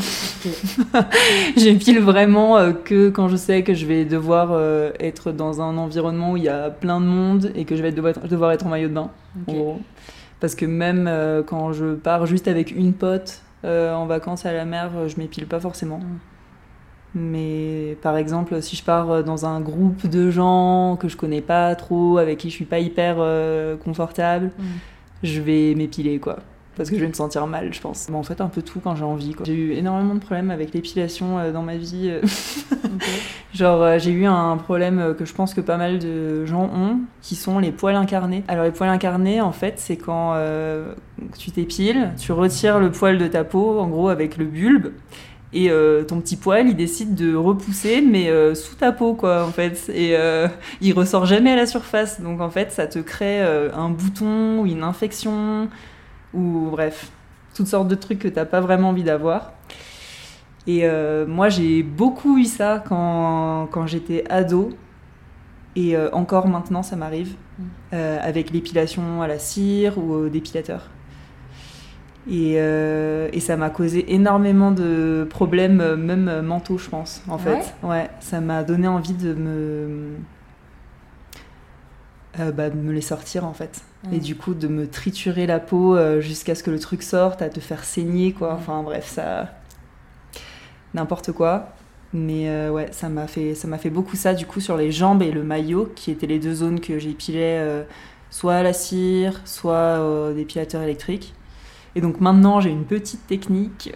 [1.56, 4.60] j'épile vraiment que quand je sais que je vais devoir
[5.00, 7.92] être dans un environnement où il y a plein de monde et que je vais
[7.92, 9.10] devoir, devoir être en maillot de bain,
[10.38, 11.10] Parce que même
[11.46, 15.58] quand je pars juste avec une pote en vacances à la mer, je m'épile pas
[15.58, 15.98] forcément.
[15.98, 16.18] Mm.
[17.16, 21.74] Mais par exemple, si je pars dans un groupe de gens que je connais pas
[21.74, 24.62] trop, avec qui je suis pas hyper euh, confortable, mm.
[25.22, 26.38] Je vais m'épiler quoi.
[26.76, 28.06] Parce que je vais me sentir mal, je pense.
[28.12, 29.34] en fait, un peu tout quand j'ai envie.
[29.44, 32.10] J'ai eu énormément de problèmes avec l'épilation euh, dans ma vie.
[32.10, 32.20] Euh.
[33.54, 37.34] Genre, j'ai eu un problème que je pense que pas mal de gens ont, qui
[37.34, 38.44] sont les poils incarnés.
[38.48, 40.38] Alors, les poils incarnés, en fait, c'est quand
[41.38, 44.92] tu t'épiles, tu retires le poil de ta peau, en gros, avec le bulbe
[45.52, 49.44] et euh, ton petit poil il décide de repousser mais euh, sous ta peau quoi
[49.44, 49.90] en fait.
[49.94, 50.48] Et euh,
[50.80, 52.20] il ressort jamais à la surface.
[52.20, 55.68] Donc en fait ça te crée un bouton ou une infection
[56.34, 57.10] ou bref
[57.54, 59.52] toutes sortes de trucs que t'as pas vraiment envie d'avoir.
[60.66, 60.86] Et
[61.26, 64.70] moi j'ai beaucoup eu ça quand, quand j'étais ado.
[65.76, 67.96] Et encore maintenant ça m'arrive mmh.
[68.20, 70.88] avec l'épilation à la cire ou au dépilateur
[72.28, 77.38] euh, et, ça m'a causé énormément de problèmes, euh, même euh, mentaux, je pense, en
[77.38, 77.74] fait.
[77.82, 80.16] Ouais, ça m'a donné envie de me.
[82.52, 83.82] bah, de me les sortir, en fait.
[84.12, 87.48] Et du coup, de me triturer la peau jusqu'à ce que le truc sorte, à
[87.48, 88.54] te faire saigner, quoi.
[88.54, 89.48] Enfin, bref, ça.
[90.94, 91.72] N'importe quoi.
[92.12, 95.32] Mais ouais, ça m'a fait, ça fait beaucoup ça, du coup, sur les jambes et
[95.32, 97.84] le maillot, qui étaient les deux zones que j'épilais,
[98.30, 101.35] soit à la cire, soit au dépilateur électrique.
[101.96, 103.94] Et donc maintenant, j'ai une petite technique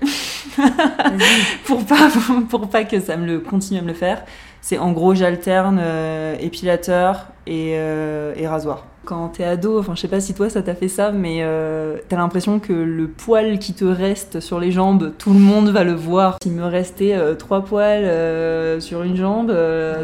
[1.67, 2.09] pour pas
[2.49, 4.25] pour pas que ça me le continue à me le faire.
[4.63, 8.87] C'est en gros, j'alterne euh, épilateur et, euh, et, rasoir.
[9.05, 11.99] Quand t'es ado, enfin je sais pas si toi ça t'a fait ça, mais euh,
[12.09, 15.85] t'as l'impression que le poil qui te reste sur les jambes, tout le monde va
[15.85, 16.37] le voir.
[16.43, 19.55] S'il me restait trois poils sur une jambe,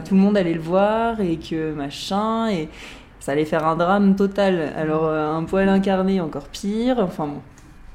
[0.07, 2.69] tout le monde allait le voir et que machin et
[3.21, 4.71] ça allait faire un drame total.
[4.77, 6.97] Alors un poil incarné encore pire.
[6.99, 7.41] Enfin bon,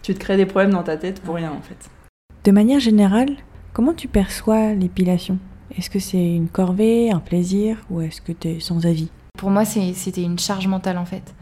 [0.02, 1.90] tu te crées des problèmes dans ta tête pour rien en fait.
[2.44, 3.36] De manière générale,
[3.74, 5.38] comment tu perçois l'épilation?
[5.78, 9.10] Est-ce que c'est une corvée, un plaisir ou est-ce que tu es sans avis?
[9.38, 11.34] Pour moi, c'était une charge mentale en fait.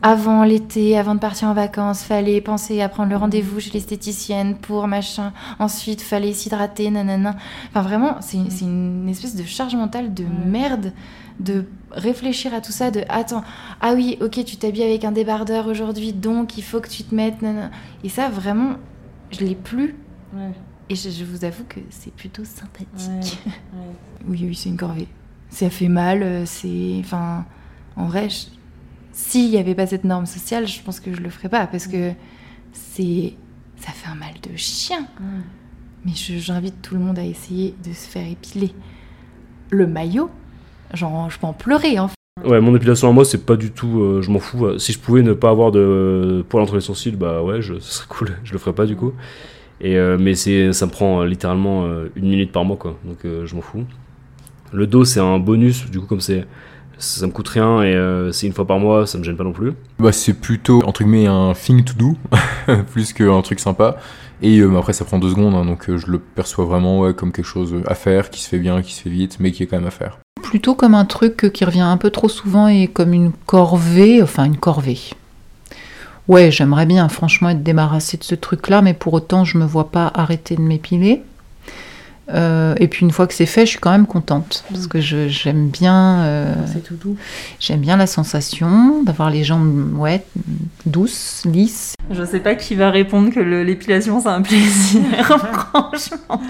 [0.00, 4.54] Avant l'été, avant de partir en vacances, fallait penser à prendre le rendez-vous chez l'esthéticienne
[4.56, 5.32] pour machin.
[5.58, 7.34] Ensuite, fallait s'hydrater, nanana.
[7.70, 10.92] Enfin, vraiment, c'est une espèce de charge mentale de merde
[11.40, 13.44] de réfléchir à tout ça, de attends,
[13.80, 17.14] ah oui, ok, tu t'habilles avec un débardeur aujourd'hui, donc il faut que tu te
[17.14, 17.36] mettes.
[18.04, 18.76] Et ça, vraiment,
[19.30, 19.94] je l'ai plus.
[20.90, 23.38] Et je, vous avoue que c'est plutôt sympathique.
[24.26, 25.08] oui, oui, c'est une corvée.
[25.50, 26.96] Ça fait mal, euh, c'est.
[27.00, 27.44] Enfin,
[27.96, 28.28] en vrai,
[29.12, 31.86] s'il n'y avait pas cette norme sociale, je pense que je le ferais pas parce
[31.86, 32.12] que
[32.72, 33.34] c'est.
[33.76, 35.06] Ça fait un mal de chien.
[36.04, 38.74] Mais j'invite tout le monde à essayer de se faire épiler.
[39.70, 40.30] Le maillot,
[40.94, 41.96] Genre, je peux en pleurer.
[41.96, 42.10] Hein.
[42.44, 44.00] Ouais, mon épilation à moi, c'est pas du tout.
[44.00, 44.78] Euh, je m'en fous.
[44.78, 47.94] Si je pouvais ne pas avoir de poils entre les sourcils, bah ouais, je, ce
[47.94, 48.36] serait cool.
[48.44, 49.12] Je le ferais pas du coup.
[49.80, 52.96] Et, euh, mais c'est, ça me prend euh, littéralement une minute par mois, quoi.
[53.04, 53.84] Donc je m'en fous.
[54.72, 56.46] Le dos, c'est un bonus, du coup, comme c'est
[56.98, 59.44] ça me coûte rien et euh, c'est une fois par mois, ça me gêne pas
[59.44, 59.72] non plus.
[59.98, 62.16] Bah, c'est plutôt, entre guillemets, un thing to do,
[62.92, 63.98] plus qu'un truc sympa.
[64.42, 67.14] Et euh, après, ça prend deux secondes, hein, donc euh, je le perçois vraiment ouais,
[67.14, 69.62] comme quelque chose à faire, qui se fait bien, qui se fait vite, mais qui
[69.62, 70.18] est quand même à faire.
[70.48, 74.44] Plutôt comme un truc qui revient un peu trop souvent et comme une corvée, enfin
[74.44, 74.98] une corvée.
[76.26, 79.90] Ouais, j'aimerais bien franchement être débarrassée de ce truc-là, mais pour autant, je me vois
[79.90, 81.22] pas arrêter de m'épiler.
[82.30, 85.00] Euh, et puis une fois que c'est fait, je suis quand même contente parce que
[85.00, 87.16] je- j'aime bien, euh, C'est tout doux.
[87.58, 90.22] j'aime bien la sensation d'avoir les jambes ouais,
[90.84, 91.94] douces, lisses.
[92.10, 95.02] Je sais pas qui va répondre que le- l'épilation c'est un plaisir,
[95.70, 96.40] franchement.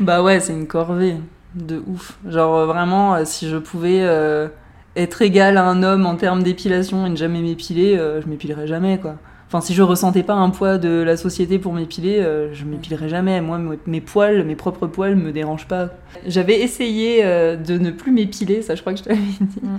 [0.00, 1.16] Bah ouais, c'est une corvée
[1.54, 2.18] de ouf.
[2.28, 4.48] Genre euh, vraiment, euh, si je pouvais euh,
[4.96, 8.66] être égal à un homme en termes d'épilation et ne jamais m'épiler, euh, je m'épilerais
[8.66, 9.16] jamais quoi.
[9.48, 13.08] Enfin, si je ressentais pas un poids de la société pour m'épiler, euh, je m'épilerais
[13.08, 13.40] jamais.
[13.40, 15.88] Moi, me- mes poils, mes propres poils me dérangent pas.
[16.24, 19.60] J'avais essayé de ne plus m'épiler, ça je crois que je t'avais dit.
[19.60, 19.76] Mm.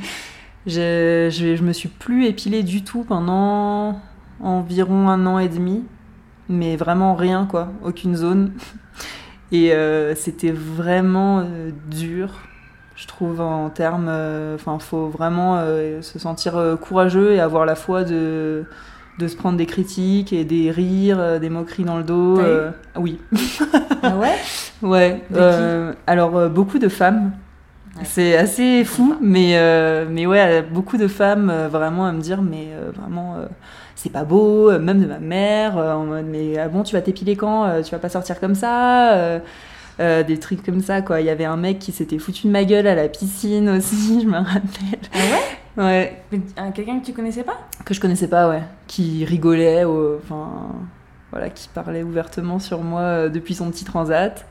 [0.68, 4.00] Je, je, je me suis plus épilée du tout pendant
[4.42, 5.84] environ un an et demi,
[6.50, 8.52] mais vraiment rien quoi, aucune zone.
[9.52, 12.30] Et euh, c'était vraiment euh, dur,
[12.96, 14.08] je trouve, en termes.
[14.10, 15.62] euh, Enfin, faut vraiment
[16.02, 18.64] se sentir courageux et avoir la foi de,
[19.20, 22.40] de se prendre des critiques et des rires, des moqueries dans le dos.
[22.40, 23.20] Euh, oui.
[24.04, 24.36] Ah ouais?
[24.82, 25.22] Ouais.
[25.36, 27.34] Euh, alors, euh, beaucoup de femmes.
[27.98, 28.04] Ouais.
[28.04, 29.56] C'est assez fou, mais,
[30.10, 33.36] mais ouais, beaucoup de femmes vraiment à me dire, mais vraiment,
[34.02, 36.96] c'est pas beau, euh, même de ma mère, euh, en mode, mais ah bon, tu
[36.96, 41.02] vas t'épiler quand Euh, Tu vas pas sortir comme ça euh, Des trucs comme ça,
[41.02, 41.22] quoi.
[41.22, 44.22] Il y avait un mec qui s'était foutu de ma gueule à la piscine aussi,
[44.24, 45.00] je me rappelle.
[45.14, 45.84] Ah ouais?
[45.84, 46.24] Ouais,
[46.74, 47.58] Quelqu'un que tu connaissais pas?
[47.86, 48.64] Que je connaissais pas, ouais.
[48.88, 50.50] Qui rigolait, enfin,
[51.32, 54.46] voilà, qui parlait ouvertement sur moi euh, depuis son petit transat.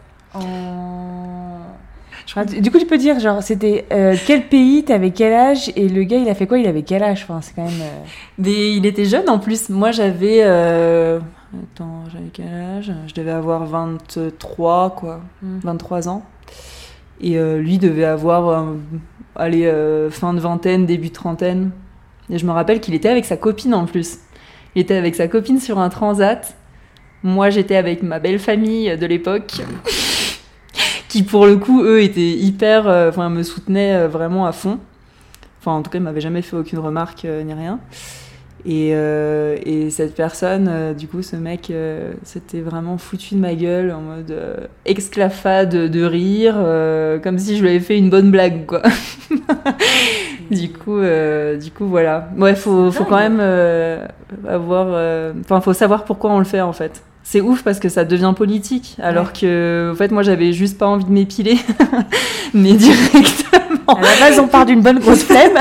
[2.24, 5.32] En- Je crois- Du coup, tu peux dire, genre, c'était euh, quel pays, t'avais quel
[5.32, 6.58] âge, et le gars, il a fait quoi?
[6.58, 7.22] Il avait quel âge?
[7.28, 7.80] Enfin, c'est quand même.
[7.80, 8.04] euh,
[8.38, 9.68] Mais il était jeune en plus.
[9.68, 10.40] Moi j'avais.
[10.42, 11.18] euh,
[11.74, 12.92] Attends, j'avais quel âge?
[13.08, 15.20] Je devais avoir 23, quoi.
[15.42, 15.58] Hmm.
[15.62, 16.24] 23 ans.
[17.20, 18.48] Et euh, lui devait avoir.
[18.48, 18.74] euh,
[19.36, 21.70] allez, euh, fin de vingtaine, début de trentaine.
[22.30, 24.18] Et je me rappelle qu'il était avec sa copine en plus.
[24.76, 26.54] Il était avec sa copine sur un transat.
[27.24, 29.60] Moi j'étais avec ma belle famille de l'époque.
[31.10, 32.88] Qui pour le coup, eux, étaient hyper.
[32.88, 34.78] euh, Enfin, me soutenaient euh, vraiment à fond.
[35.60, 37.80] Enfin, en tout cas, il m'avait jamais fait aucune remarque euh, ni rien.
[38.66, 43.40] Et, euh, et cette personne, euh, du coup, ce mec, euh, s'était vraiment foutu de
[43.40, 44.34] ma gueule en mode
[44.84, 46.54] exclafade de rire,
[47.22, 48.82] comme si je lui avais fait une bonne blague, quoi.
[50.50, 51.00] du coup,
[51.60, 52.28] du coup, voilà.
[52.36, 53.40] Ouais, faut, faut quand même
[54.46, 55.32] avoir.
[55.40, 57.02] Enfin, faut savoir pourquoi on le fait en fait.
[57.32, 60.88] C'est ouf parce que ça devient politique, alors que, en fait, moi, j'avais juste pas
[60.88, 61.58] envie de m'épiler,
[62.54, 63.94] mais directement.
[63.94, 65.56] À la base, on part d'une bonne grosse flemme.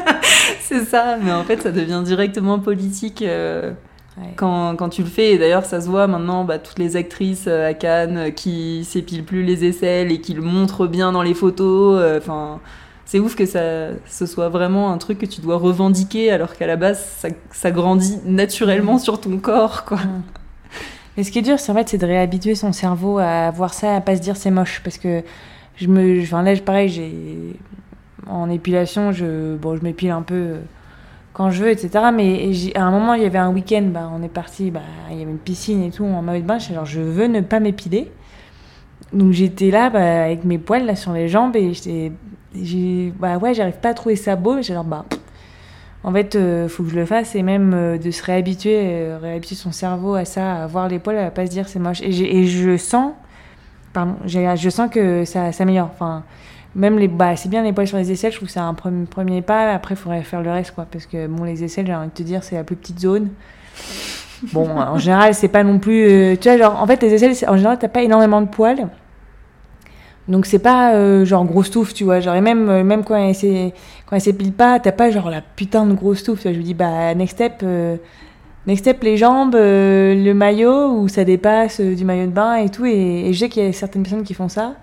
[0.60, 3.70] C'est ça, mais en fait, ça devient directement politique euh,
[4.16, 4.32] Ouais.
[4.36, 5.32] quand, quand tu le fais.
[5.34, 8.84] Et d'ailleurs, ça se voit maintenant, bah, toutes les actrices euh, à Cannes euh, qui
[8.84, 12.00] s'épilent plus les aisselles et qui le montrent bien dans les photos.
[12.00, 12.20] euh,
[13.04, 13.60] c'est ouf que ça,
[14.08, 17.70] ce soit vraiment un truc que tu dois revendiquer, alors qu'à la base, ça, ça
[17.70, 19.98] grandit naturellement sur ton corps, quoi.
[21.16, 23.72] Mais ce qui est dur, c'est en fait, c'est de réhabituer son cerveau à voir
[23.74, 24.80] ça, à pas se dire c'est moche.
[24.82, 25.22] Parce que
[25.76, 26.22] je me.
[26.22, 27.12] Enfin, là, pareil, j'ai.
[28.26, 30.60] En épilation, je, bon, je m'épile un peu euh,
[31.34, 32.06] quand je veux, etc.
[32.14, 35.18] Mais à un moment, il y avait un week-end, bah, on est parti, bah, il
[35.18, 36.58] y avait une piscine et tout, en maillot de bain.
[36.58, 38.10] Genre, je veux ne pas m'épiler.
[39.12, 42.12] Donc j'étais là bah, avec mes poils là sur les jambes et j'étais.
[43.18, 44.62] Bah ouais, j'arrive pas à trouver ça beau.
[44.62, 45.04] J'ai bah.
[46.04, 49.18] En fait, euh, faut que je le fasse et même euh, de se réhabituer, euh,
[49.20, 52.02] réhabituer son cerveau à ça, à voir les poils, à pas se dire c'est moche.
[52.02, 53.12] Et, je sens,
[53.94, 55.88] pardon, je sens que ça s'améliore.
[55.94, 56.22] Enfin,
[56.74, 58.74] même les, bah, c'est bien les poils sur les aisselles, je trouve que c'est un
[58.74, 59.72] premier, premier pas.
[59.72, 62.12] Après, il faudrait faire le reste, quoi, parce que bon, les aisselles, j'ai envie de
[62.12, 63.30] te dire, c'est la plus petite zone.
[64.52, 67.48] Bon, en général, c'est pas non plus, euh, tu vois, genre, en fait, les aisselles,
[67.48, 68.88] en général, t'as pas énormément de poils.
[70.26, 72.20] Donc c'est pas euh, genre grosse touffe, tu vois.
[72.20, 73.72] Genre, et même, euh, même quand elle
[74.06, 76.40] quand s'épile pas, t'as pas genre la putain de grosse touffe.
[76.40, 76.52] Tu vois.
[76.54, 77.96] Je me dis, bah, next step, euh,
[78.66, 82.70] next step, les jambes, euh, le maillot, où ça dépasse du maillot de bain et
[82.70, 82.86] tout.
[82.86, 84.76] Et, et je sais qu'il y a certaines personnes qui font ça.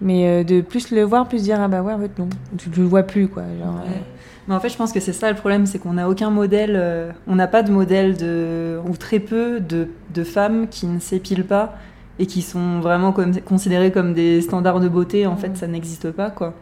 [0.00, 2.80] Mais de plus le voir, plus dire, ah bah ouais, en fait, non, tu, tu
[2.80, 3.42] le vois plus, quoi.
[3.58, 4.02] Genre, Ouais.
[4.46, 7.14] Mais en fait, je pense que c'est ça le problème, c'est qu'on n'a aucun modèle,
[7.26, 11.46] on n'a pas de modèle de, ou très peu de, de femmes qui ne s'épilent
[11.46, 11.76] pas
[12.18, 15.26] et qui sont vraiment comme, considérées comme des standards de beauté.
[15.26, 16.54] En fait, ça n'existe pas, quoi.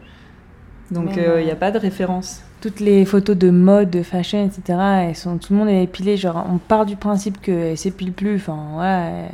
[0.91, 2.41] Donc, il n'y a pas de référence.
[2.61, 6.17] toutes les photos de mode, de fashion, etc., elles sont, tout le monde est épilé.
[6.17, 8.35] Genre, on part du principe qu'elle s'épile plus.
[8.35, 9.27] Enfin, voilà.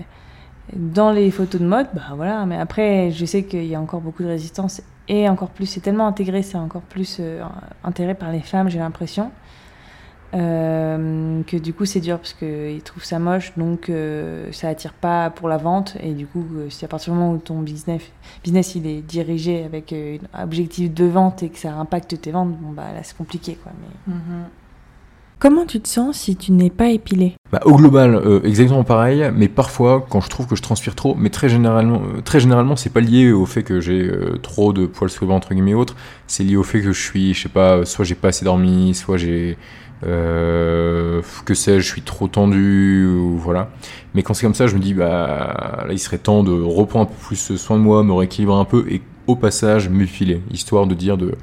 [0.73, 4.01] Dans les photos de mode, bah voilà, mais après, je sais qu'il y a encore
[4.01, 7.41] beaucoup de résistance et encore plus, c'est tellement intégré, c'est encore plus euh,
[7.83, 9.31] intégré par les femmes, j'ai l'impression.
[10.35, 14.93] Euh, que du coup c'est dur parce qu'ils trouvent ça moche donc euh, ça attire
[14.93, 15.97] pas pour la vente.
[16.01, 18.03] Et du coup euh, si à partir du moment où ton business,
[18.43, 22.31] business il est dirigé avec euh, un objectif de vente et que ça impacte tes
[22.31, 24.13] ventes bon bah là c'est compliqué quoi mais...
[25.39, 27.35] Comment tu te sens si tu n'es pas épilé?
[27.49, 31.15] Bah, au global, euh, exactement pareil, mais parfois, quand je trouve que je transpire trop,
[31.17, 34.73] mais très généralement, euh, très généralement, c'est pas lié au fait que j'ai euh, trop
[34.73, 35.95] de poils sur le ventre, entre guillemets, autres,
[36.27, 38.93] c'est lié au fait que je suis, je sais pas, soit j'ai pas assez dormi,
[38.93, 39.57] soit j'ai,
[40.05, 43.69] euh, que sais-je, je suis trop tendu, ou voilà.
[44.13, 47.09] Mais quand c'est comme ça, je me dis, bah, là, il serait temps de reprendre
[47.09, 50.87] un peu plus soin de moi, me rééquilibrer un peu, et au passage, m'épiler, histoire
[50.87, 51.35] de dire de,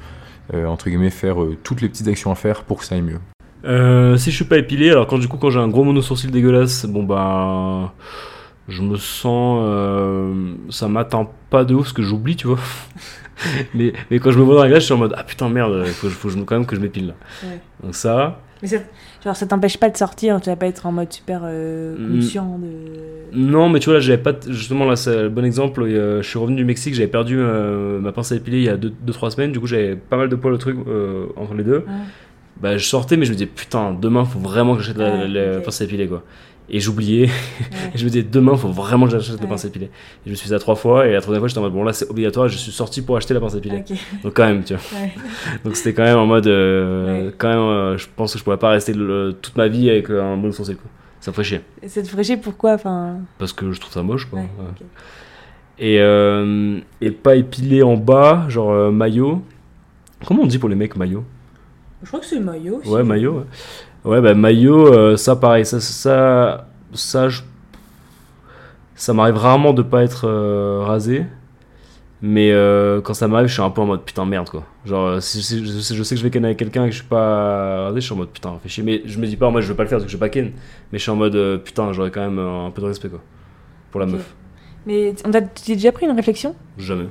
[0.55, 3.03] euh, entre guillemets, faire euh, toutes les petites actions à faire pour que ça aille
[3.03, 3.21] mieux.
[3.65, 6.01] Euh, si je suis pas épilé, alors quand du coup quand j'ai un gros mono
[6.01, 7.95] sourcil dégueulasse, bon bah
[8.69, 12.59] je me sens euh, ça m'atteint pas de ouf parce que j'oublie tu vois.
[13.75, 15.49] mais, mais quand je me vois dans la glace, je suis en mode ah putain
[15.49, 17.15] merde, il faut, faut que je- quand même que je m'épile là.
[17.43, 17.61] Ouais.
[17.83, 18.77] Donc ça, Mais ça,
[19.23, 22.15] genre, ça t'empêche pas de sortir, tu vas pas être en mode super euh, Mm.
[22.21, 23.39] conscient de.
[23.39, 26.29] non mais tu vois là j'avais pas justement là c'est le bon exemple, euh, je
[26.29, 29.31] suis revenu du Mexique, j'avais perdu euh, ma pince à épiler il y a 2-3
[29.31, 30.77] semaines, du coup j'avais pas mal de poils au truc
[31.37, 31.79] entre les deux.
[31.79, 31.85] Ouais.
[32.59, 35.29] Bah je sortais mais je me disais putain demain faut vraiment que j'achète la, Ouais,
[35.29, 36.23] la pince à épiler quoi.
[36.69, 37.27] Et j'oubliais.
[37.27, 37.31] Ouais.
[37.95, 39.49] Et je me disais, demain, faut vraiment que j'achète la Ouais.
[39.51, 39.87] pince à épiler.
[39.87, 39.91] Et
[40.27, 41.85] je me suis fait ça trois fois, et la troisième fois, j'étais en mode, bon,
[41.85, 43.85] là, c'est obligatoire, je suis sorti pour acheter la pince à épiler.
[44.25, 45.01] Donc, quand même, tu vois.
[45.01, 45.13] Ouais.
[45.65, 48.57] Donc, c'était quand même en mode, euh, quand même, euh, je pense que je pourrais
[48.59, 50.91] pas rester le- toute ma vie avec euh, un bon sourcil, quoi.
[51.21, 51.61] Ça me ferait chier.
[51.83, 53.17] Et ça te ferait chier pourquoi enfin...
[53.39, 54.41] Parce que je trouve ça moche, quoi.
[55.79, 59.43] Et, euh, et pas épilé en bas, genre maillot.
[60.27, 61.25] Comment on dit pour les mecs maillot?
[62.03, 62.79] Je crois que c'est maillot.
[62.79, 62.89] aussi.
[62.89, 63.45] Ouais, maillot.
[64.07, 67.43] Ouais, bah maillot, euh, ça pareil, ça, ça, ça, je-
[68.95, 71.25] ça m'arrive rarement de pas être euh, rasé.
[72.23, 74.65] Mais euh, quand ça m'arrive, je suis un peu en mode putain merde quoi.
[74.87, 76.93] Genre, si, si- je, sais- je sais que je vais ken avec quelqu'un et que
[76.93, 78.83] je suis pas rasé, je suis en mode putain, fais chier.
[78.85, 80.21] Mais je me dis pas, moi je veux pas le faire parce que je veux
[80.21, 80.53] pas ken.
[80.93, 83.21] Mais je suis en mode putain, j'aurais quand même un peu de respect quoi.
[83.91, 84.35] Pour la meuf.
[84.87, 86.55] Mais on t'a déjà pris une réflexion?
[86.79, 87.07] Jamais.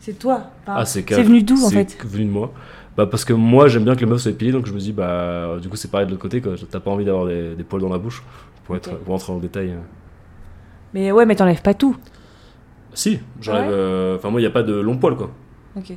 [0.00, 0.42] C'est toi.
[0.62, 2.04] Enfin, Ah, c'est c'est venu d'où en c'est fait?
[2.06, 2.52] venu de moi.
[2.96, 4.92] Bah parce que moi j'aime bien que les meufs soient épilées donc je me dis
[4.92, 6.54] bah du coup c'est pareil de l'autre côté quoi.
[6.70, 8.22] T'as pas envie d'avoir des, des poils dans la bouche
[8.64, 9.74] pour, être, pour rentrer en détail.
[10.92, 11.96] Mais ouais, mais t'enlèves pas tout.
[12.92, 13.62] Si, j'enlève.
[13.66, 15.30] Ouais euh, Enfin, moi, il n'y a pas de long poil, quoi.
[15.76, 15.90] Ok.
[15.90, 15.96] Donc,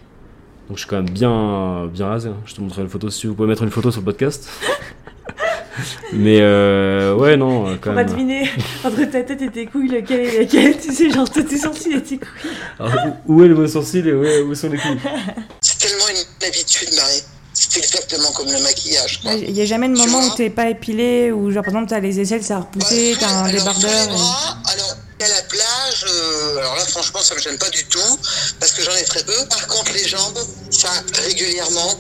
[0.75, 2.29] je suis quand même bien, bien rasé.
[2.29, 2.35] hein.
[2.45, 4.47] Je te montrerai une photo si vous pouvez mettre une photo sur le podcast.
[6.13, 8.07] Mais euh, ouais, non, euh, quand pas même.
[8.07, 8.49] deviner
[8.83, 10.77] entre ta tête et tes couilles lequel est lequel.
[10.79, 12.51] Tu sais, genre tes sourcils et tes couilles.
[12.79, 12.93] Alors,
[13.27, 14.99] où, où est le bon sourcil et où, est- où sont les couilles?
[15.61, 17.23] C'est tellement une habitude, Marie.
[17.55, 19.21] C'est exactement comme le maquillage.
[19.25, 21.99] Il y a jamais de moment où t'es pas épilé, ou genre par exemple t'as
[21.99, 23.89] les aisselles, ça a repoussé, Bah, t'as un alors, débardeur.
[23.91, 27.57] sur les et- bras, alors, à la plage, euh, alors là, franchement, ça me gêne
[27.59, 27.99] pas du tout,
[28.59, 29.33] parce que j'en ai très peu.
[29.49, 30.37] Par contre, les jambes,
[30.71, 30.89] ça,
[31.27, 31.95] régulièrement,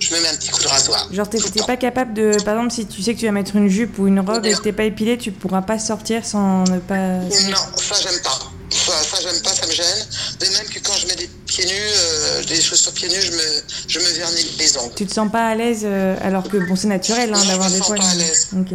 [0.00, 1.08] je me mets un petit coup de rasoir.
[1.12, 3.68] Genre t'es pas capable de, par exemple si tu sais que tu vas mettre une
[3.68, 6.78] jupe ou une robe et que t'es pas épilé, tu pourras pas sortir sans ne
[6.78, 6.96] pas.
[7.18, 8.38] Non, ça, j'aime pas.
[8.70, 10.06] Ça, ça j'aime pas, ça me gêne.
[10.40, 13.30] De même que quand je mets des pieds nus, euh, des chaussures pieds nus, je
[13.32, 14.94] me, je me vernis les ongles.
[14.96, 17.48] Tu te sens pas à l'aise euh, alors que bon c'est naturel hein, Non, je
[17.48, 18.00] d'avoir me des sens poils.
[18.00, 18.48] pas à l'aise.
[18.52, 18.72] Ok.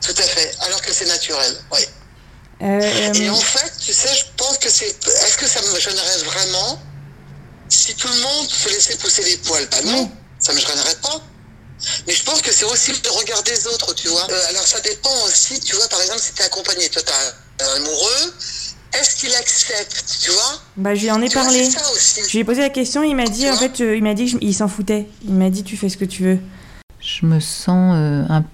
[0.00, 1.80] Tout à fait, alors que c'est naturel, oui.
[2.62, 4.86] Euh, Et en fait, tu sais, je pense que c'est.
[4.86, 6.80] Est-ce que ça me gênerait vraiment
[7.68, 9.68] si tout le monde se laissait pousser les poils?
[9.70, 10.08] Bah non, Oui.
[10.38, 11.20] Ça me gênerait pas.
[12.06, 14.26] Mais je pense que c'est aussi le regard des autres, tu vois.
[14.30, 17.76] Euh, alors ça dépend aussi, tu vois, par exemple, si t'es accompagné, toi t'as un
[17.76, 18.34] amoureux,
[18.98, 20.60] est-ce qu'il accepte, tu vois?
[20.78, 21.68] Bah je lui en ai Tu vois, parlé.
[21.70, 22.20] ça aussi.
[22.26, 23.58] Je lui ai posé la question, il m'a dit Tu en vois?
[23.68, 25.06] fait, euh, il m'a dit qu'il s'en foutait.
[25.24, 26.38] Il m'a dit tu fais ce que tu veux.
[27.00, 28.44] Je me sens, euh, un-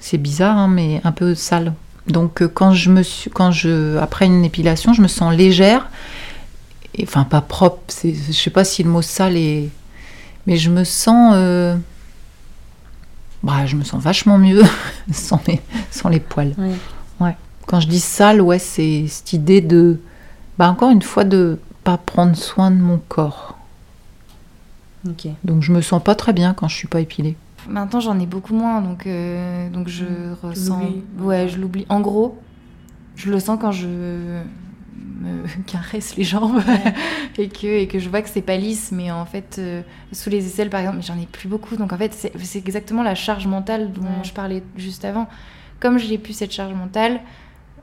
[0.00, 1.72] c'est bizarre, hein, mais un peu sale.
[2.08, 5.88] Donc euh, quand je me suis, quand je, après une épilation, je me sens légère.
[6.94, 7.80] Et, enfin, pas propre.
[8.04, 9.68] Je sais pas si le mot sale est,
[10.46, 11.76] mais je me sens, euh,
[13.42, 14.62] bah, je me sens vachement mieux
[15.12, 16.54] sans les, sans les poils.
[16.58, 16.74] Ouais.
[17.20, 17.36] Ouais.
[17.66, 20.00] Quand je dis sale, ouais, c'est cette idée de,
[20.58, 23.58] bah, encore une fois, de pas prendre soin de mon corps.
[25.08, 25.26] Ok.
[25.44, 27.36] Donc je me sens pas très bien quand je suis pas épilée.
[27.68, 30.04] Maintenant, j'en ai beaucoup moins, donc, euh, donc je
[30.42, 30.80] ressens.
[30.80, 31.02] l'oublies.
[31.20, 31.86] Ouais, je l'oublie.
[31.88, 32.38] En gros,
[33.14, 34.40] je le sens quand je
[35.20, 36.60] me caresse les jambes
[37.38, 39.82] et, que, et que je vois que c'est pas lisse, mais en fait, euh,
[40.12, 41.76] sous les aisselles, par exemple, j'en ai plus beaucoup.
[41.76, 44.08] Donc en fait, c'est exactement la charge mentale dont Ouais.
[44.24, 45.28] je parlais juste avant.
[45.80, 47.20] Comme je n'ai plus cette charge mentale,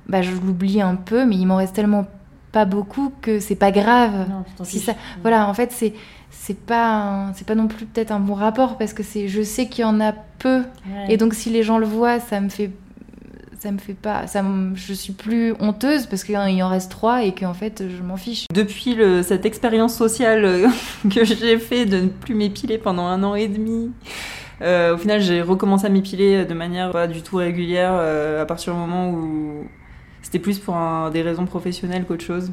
[0.08, 2.08] bah, je l'oublie un peu, mais il m'en reste tellement
[2.52, 4.28] pas beaucoup que c'est pas grave.
[4.30, 5.94] Non, Si ça, voilà, en fait, c'est
[6.32, 9.68] c'est pas c'est pas non plus peut-être un bon rapport parce que c'est je sais
[9.68, 11.14] qu'il y en a peu Ouais.
[11.14, 12.72] et donc si les gens le voient, ça me fait
[13.60, 14.26] ça me fait pas.
[14.28, 18.02] Ça me- je suis plus honteuse parce qu'il en reste trois et qu'en fait, je
[18.02, 18.46] m'en fiche.
[18.54, 20.68] Depuis le- cette expérience sociale euh,
[21.14, 23.92] que j'ai fait de ne plus m'épiler pendant un an et demi,
[24.62, 28.46] euh, au final j'ai recommencé à m'épiler de manière pas du tout régulière euh, à
[28.46, 29.66] partir du moment où
[30.22, 32.52] c'était plus pour un- des raisons professionnelles qu'autre chose.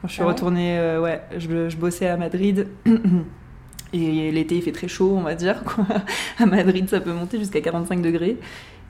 [0.00, 2.66] Quand je suis Ah ouais retournée, euh, ouais, je, je bossais à Madrid.
[3.92, 5.64] Et l'été, il fait très chaud, on va dire.
[5.64, 5.84] Quoi.
[6.38, 8.36] À Madrid, ça peut monter jusqu'à 45 degrés.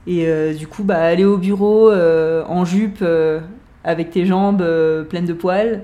[0.07, 3.41] Et euh, du coup, bah, aller au bureau euh, en jupe, euh,
[3.85, 4.65] avec tes jambes
[5.09, 5.83] pleines de poils,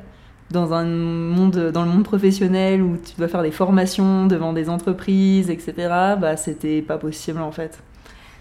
[0.50, 4.68] dans, un monde, dans le monde professionnel où tu dois faire des formations devant des
[4.68, 5.74] entreprises, etc.,
[6.20, 7.78] bah, c'était pas possible en fait.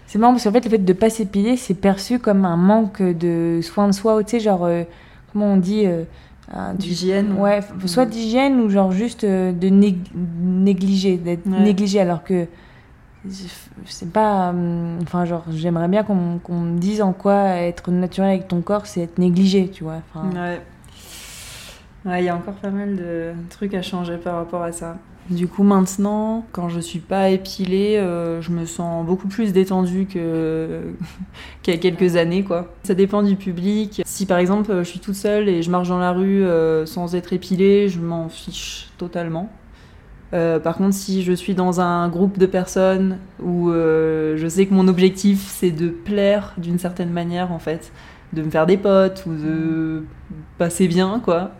[0.06, 3.02] C'est marrant parce qu'en fait, le fait de pas s'épiler, c'est perçu comme un manque
[3.02, 4.68] de soin de soi, tu sais, genre,
[5.32, 5.84] comment on dit
[6.78, 7.32] D'hygiène.
[7.40, 9.96] Ouais, soit d'hygiène ou genre juste de nég-
[10.40, 11.58] négliger, d'être Ouais.
[11.60, 12.46] négligé, alors que
[13.86, 14.52] c'est pas.
[14.52, 18.86] euh, genre, j'aimerais bien qu'on qu'on me dise en quoi être naturel avec ton corps,
[18.86, 20.02] c'est être négligé, tu vois.
[22.04, 24.96] Il y a encore pas mal de trucs à changer par rapport à ça.
[25.28, 30.06] Du coup, maintenant, quand je suis pas épilée, euh, je me sens beaucoup plus détendue
[30.06, 30.94] que
[31.62, 32.72] qu'il y a quelques années, quoi.
[32.84, 34.02] Ça dépend du public.
[34.06, 37.16] Si par exemple, je suis toute seule et je marche dans la rue euh, sans
[37.16, 39.50] être épilée, je m'en fiche totalement.
[40.34, 44.66] Euh, par contre, si je suis dans un groupe de personnes où euh, je sais
[44.66, 47.92] que mon objectif c'est de plaire d'une certaine manière, en fait,
[48.32, 50.04] de me faire des potes ou de
[50.58, 51.52] passer bien, quoi,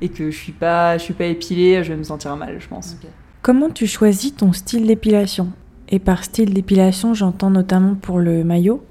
[0.00, 2.68] et que je suis pas, je suis pas épilée, je vais me sentir mal, je
[2.68, 2.96] pense.
[3.42, 5.48] Comment tu choisis ton style d'épilation?
[5.90, 8.84] Et par style d'épilation, j'entends notamment pour le maillot,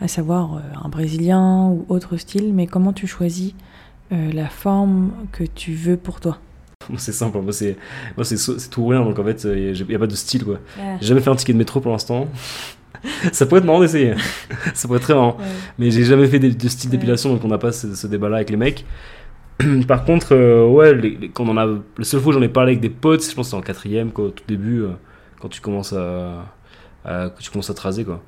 [0.00, 3.54] à savoir euh, un brésilien ou autre style, mais comment tu choisis
[4.12, 6.38] euh, la forme que tu veux pour toi?
[6.96, 7.76] c'est simple, moi c'est
[8.16, 10.44] moi, c'est c'est tout ou rien, donc en fait, il n'y a pas de style
[10.44, 10.58] quoi.
[11.00, 12.28] J'ai jamais fait un ticket de métro pour l'instant.
[13.32, 14.14] ça pourrait être marrant d'essayer.
[14.74, 15.36] ça pourrait être très marrant.
[15.78, 18.36] Mais j'ai jamais fait de, de style d'épilation, donc on n'a pas ce, ce débat-là
[18.36, 18.84] avec les mecs.
[19.88, 22.48] Par contre, euh, ouais, les- les- quand on a, le seul fois où j'en ai
[22.48, 24.90] parlé avec des potes, je pense que c'était en quatrième, quoi, au tout début, euh,
[25.40, 26.46] quand tu commences à,
[27.04, 28.22] à- tu commences à te raser, quoi.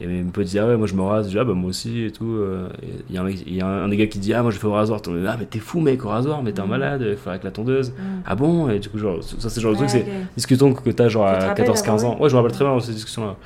[0.00, 1.70] Et mes potes disaient, ah ouais, moi je me rase, je dis, ah bah moi
[1.70, 2.26] aussi, et tout.
[2.28, 2.68] euh,
[3.08, 4.42] Il y, a un mec- il y a un, un des gars qui dit, ah
[4.42, 5.00] moi je fais au rasoir.
[5.06, 7.50] Ah mais t'es fou mec, au rasoir, mais t'es un malade, il faut avec la
[7.50, 7.94] tondeuse.
[8.26, 8.68] Ah bon?
[8.68, 11.38] Et du coup, genre, ça c'est genre le truc, c'est discutons que t'as genre à
[11.38, 12.20] rappelles 14-15 d'avoir ans.
[12.22, 13.36] Ouais, je me rappelle très bien ces discussions-là.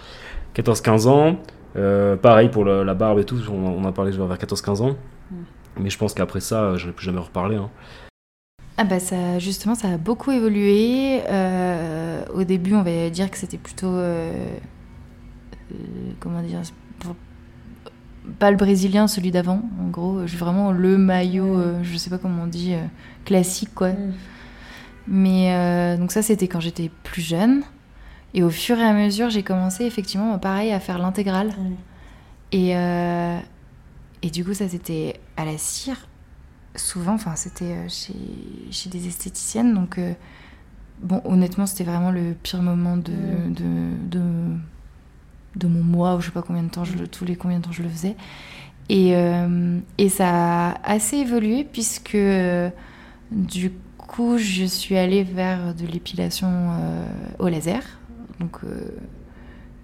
[0.54, 1.36] 14-15 ans,
[1.76, 4.38] euh, pareil pour le- la barbe et tout, on, on en a parlé genre vers
[4.38, 4.96] 14-15 ans.
[5.78, 7.54] Mais je pense qu'après ça, euh, j'en ai plus jamais reparlé.
[7.56, 7.70] Hein.
[8.76, 11.20] Ah bah ça, justement, ça a beaucoup évolué.
[11.28, 13.86] Euh, au début, on va dire que c'était plutôt...
[13.86, 14.32] euh,
[16.20, 16.60] comment dire
[16.98, 17.16] pour-
[18.38, 20.18] Pas le brésilien, celui d'avant, en gros.
[20.26, 22.84] Vraiment le maillot, euh, je sais pas comment on dit, euh,
[23.24, 23.90] classique, quoi.
[25.08, 27.62] Mais euh, donc ça, c'était quand j'étais plus jeune.
[28.34, 31.50] Et au fur et à mesure, j'ai commencé effectivement, pareil, à faire l'intégrale.
[32.52, 33.38] Et, euh,
[34.22, 35.96] et du coup, ça c'était à la cire.
[36.76, 38.14] Souvent, enfin, c'était euh, chez,
[38.70, 39.74] chez des esthéticiennes.
[39.74, 40.12] Donc, euh,
[41.02, 43.12] bon, honnêtement, c'était vraiment le pire moment de,
[43.48, 44.20] de, de,
[45.56, 47.58] de mon mois, ou je sais pas combien de temps, je, le- tous les combien
[47.58, 48.16] de temps je le faisais.
[48.88, 49.78] Et, euh,
[50.08, 52.70] ça a assez évolué, puisque euh,
[53.30, 57.06] du coup, je suis allée vers de l'épilation euh,
[57.38, 57.82] au laser.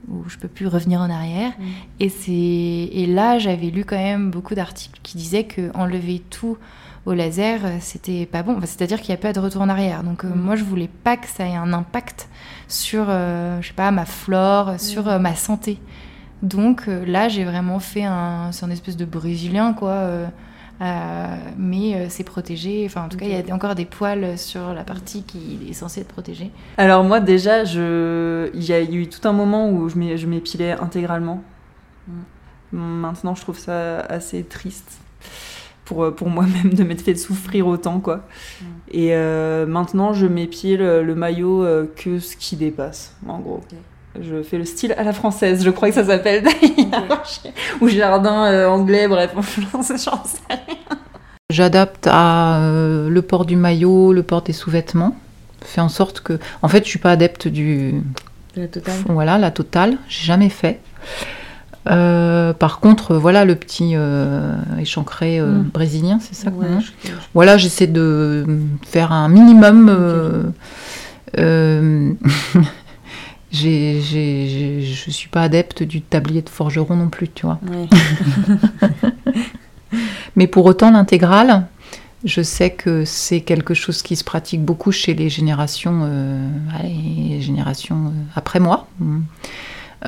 [0.08, 1.52] Où je peux plus revenir en arrière.
[2.00, 2.32] Et, c'est...
[2.32, 6.58] et là, j'avais lu quand même beaucoup d'articles qui disaient que enlever tout
[7.06, 8.56] au laser, euh, c'était pas bon.
[8.56, 10.02] Enfin, c'est-à-dire qu'il n'y a pas de retour en arrière.
[10.02, 12.28] Donc, euh, moi, je voulais pas que ça ait un impact
[12.66, 15.78] sur, euh, je sais pas, ma flore, sur euh, ma santé.
[16.42, 20.10] Donc là, j'ai vraiment fait un, c'est un espèce de brésilien, quoi.
[20.80, 22.84] Euh, mais euh, c'est protégé.
[22.86, 25.72] Enfin, en tout cas, il y a encore des poils sur la partie qui est
[25.72, 26.50] censée être protégée.
[26.76, 28.50] Alors moi déjà, je...
[28.54, 31.42] il y a eu tout un moment où je m'é- je m'épilais intégralement.
[32.72, 34.98] Maintenant, je trouve ça assez triste
[35.84, 38.26] pour, euh, pour moi-même de m'être fait souffrir autant, quoi.
[38.90, 41.64] Et euh, maintenant, je m'épile le maillot
[41.96, 43.60] que ce qui dépasse, en gros.
[44.20, 47.22] Je fais le style à la française, je crois que ça s'appelle d'ailleurs.
[47.80, 49.32] Ou jardin euh, anglais, bref,
[49.72, 49.94] j'en sais
[50.50, 50.98] rien.
[51.50, 55.16] J'adapte à euh, le port du maillot, le port des sous-vêtements.
[55.64, 56.38] Fais en sorte que.
[56.62, 57.94] En fait, je suis pas adepte du.
[58.56, 58.94] La totale.
[59.08, 59.96] Voilà, la totale.
[60.08, 60.80] J'ai jamais fait.
[61.88, 65.62] Euh, par contre, voilà le petit euh, échancré euh, Mm.
[65.72, 68.44] brésilien, c'est ça Ouais, je- Voilà, j'essaie de
[68.84, 70.52] faire un minimum.
[73.52, 77.58] j'ai- j'ai- je suis pas adepte du tablier de forgeron non plus, tu vois.
[80.36, 81.66] Mais pour autant, l'intégrale,
[82.24, 86.94] je sais que c'est quelque chose qui se pratique beaucoup chez les générations, euh, allez,
[87.28, 88.88] les générations euh, après moi.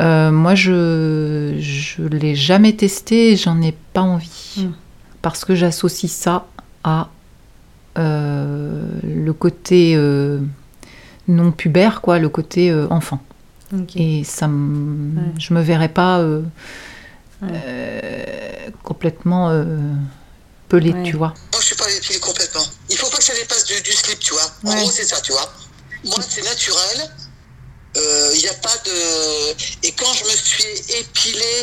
[0.01, 4.55] Euh, moi, je je l'ai jamais testé et j'en ai pas envie.
[4.59, 4.73] Mm.
[5.23, 6.47] Parce que j'associe ça
[6.85, 7.09] à
[7.99, 9.97] euh, le côté
[11.29, 13.21] non pubère, quoi, le côté enfant.
[13.97, 14.53] Et ça Ouais.
[15.39, 16.43] je me verrais pas euh,
[17.43, 17.49] Ouais.
[17.53, 19.65] euh, complètement euh,
[20.69, 21.03] pelée, Ouais.
[21.05, 21.35] tu vois.
[21.53, 22.65] Moi, je suis pas épilé complètement.
[22.91, 24.51] Il faut pas que ça dépasse du, du slip, tu vois.
[24.65, 25.53] En gros, c'est ça, tu vois.
[26.05, 27.11] Moi, c'est naturel.
[28.35, 29.87] Il n'y a pas de.
[29.87, 30.65] Et quand je me suis
[31.01, 31.63] épilé,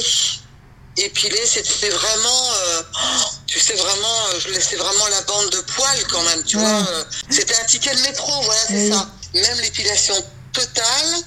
[0.97, 2.43] épilé, c'était vraiment.
[2.58, 6.58] euh, oh, tu sais, vraiment, je laissais vraiment la bande de poils quand même, tu
[6.58, 6.64] Ouais.
[6.64, 6.86] vois.
[7.30, 9.08] C'était un ticket de métro, voilà, c'est ça.
[9.34, 10.16] Même l'épilation
[10.51, 11.24] totale.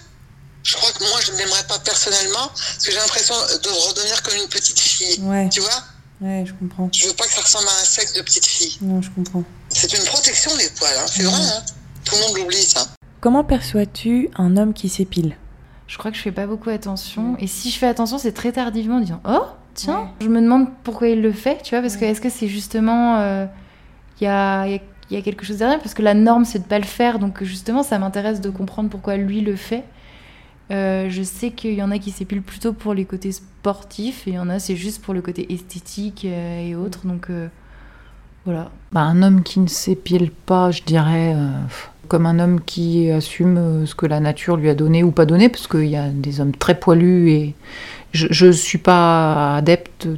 [0.63, 4.23] Je crois que moi, je ne l'aimerais pas personnellement, parce que j'ai l'impression de redevenir
[4.23, 5.21] comme une petite fille.
[5.23, 5.83] Ouais, Tu vois?
[6.21, 6.89] Ouais, je comprends.
[6.93, 8.77] Je veux pas que ça ressemble à un sexe de petite fille.
[8.83, 9.45] Non, je comprends.
[9.69, 11.07] C'est une protection, les poils, hein.
[11.07, 11.35] c'est vrai.
[11.41, 11.63] Hein.
[12.05, 12.87] Tout le monde l'oublie, ça.
[13.21, 15.37] Comment perçois-tu un homme qui s'épile?
[15.87, 17.37] Je crois que je fais pas beaucoup attention.
[17.39, 19.43] Et si je fais attention, c'est très tardivement en disant Oh,
[19.75, 20.07] tiens, Ouais.
[20.23, 23.21] je me demande pourquoi il le fait, tu vois, parce que est-ce que c'est justement.
[23.21, 23.47] euh,
[24.21, 26.13] Il y, a, il y a- il y a quelque chose derrière, parce que la
[26.15, 29.55] norme, c'est de pas le faire, donc justement, ça m'intéresse de comprendre pourquoi lui le
[29.57, 29.85] fait.
[30.71, 34.33] Euh, je sais qu'il y en a qui s'épilent plutôt pour les côtés sportifs, et
[34.33, 37.49] il y en a, c'est juste pour le côté esthétique euh, et autres, donc euh,
[38.45, 38.71] voilà.
[38.93, 41.49] Bah, un homme qui ne s'épile pas, je dirais, euh,
[42.09, 45.49] comme un homme qui assume ce que la nature lui a donné ou pas donné,
[45.49, 47.55] parce qu'il y a des hommes très poilus et
[48.13, 50.09] je ne suis pas adepte.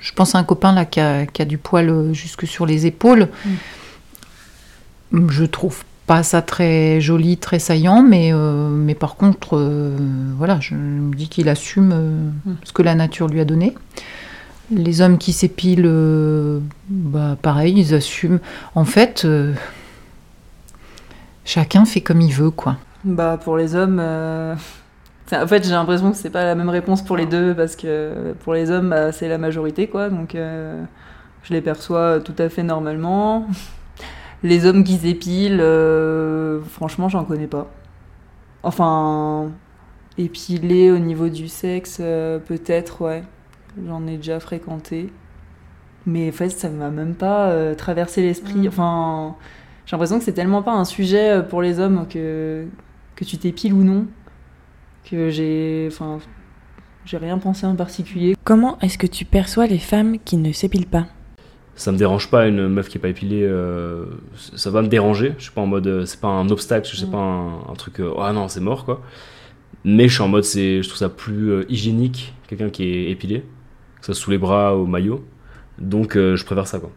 [0.00, 2.86] Je pense à un copain là qui a, qui a du poil jusque sur les
[2.86, 3.28] épaules.
[5.12, 9.96] Je trouve pas ça très joli, très saillant, mais, euh, mais par contre, euh,
[10.36, 12.28] voilà, je me dis qu'il assume euh,
[12.62, 13.74] ce que la nature lui a donné.
[14.70, 15.90] Les hommes qui s'épilent,
[16.88, 18.38] bah, pareil, ils assument.
[18.74, 19.26] En fait,
[21.44, 22.78] chacun fait comme il veut, quoi.
[23.04, 24.00] Bah, pour les hommes.
[24.00, 28.34] En fait, j'ai l'impression que c'est pas la même réponse pour les deux, parce que
[28.42, 30.08] pour les hommes, bah, c'est la majorité, quoi.
[30.08, 33.46] Donc, je les perçois tout à fait normalement.
[34.44, 37.70] Les hommes qui s'épilent, euh, franchement, j'en connais pas.
[38.62, 39.50] Enfin,
[40.18, 43.24] épiler au niveau du sexe, euh, peut-être, ouais.
[43.88, 45.10] J'en ai déjà fréquenté.
[46.04, 48.66] Mais en fait, ça m'a même pas euh, traversé l'esprit.
[48.66, 48.68] Mm.
[48.68, 49.34] Enfin,
[49.86, 52.66] j'ai l'impression que c'est tellement pas un sujet pour les hommes que,
[53.16, 54.06] que tu t'épiles ou non,
[55.10, 55.88] que j'ai.
[55.90, 56.18] Enfin,
[57.06, 58.36] j'ai rien pensé en particulier.
[58.44, 61.06] Comment est-ce que tu perçois les femmes qui ne s'épilent pas?
[61.76, 64.04] Ça me dérange pas une meuf qui est pas épilée, euh,
[64.54, 65.34] ça va me déranger.
[65.38, 67.10] Je suis pas en mode, euh, c'est pas un obstacle, c'est Mm.
[67.10, 69.02] pas un, un truc, euh, ah non, c'est mort quoi.
[69.84, 73.10] Mais je suis en mode, c'est, je trouve ça plus euh, hygiénique, quelqu'un qui est
[73.10, 73.40] épilé,
[74.00, 75.24] que ce soit sous les bras au maillot.
[75.78, 76.90] Donc je préfère ça quoi.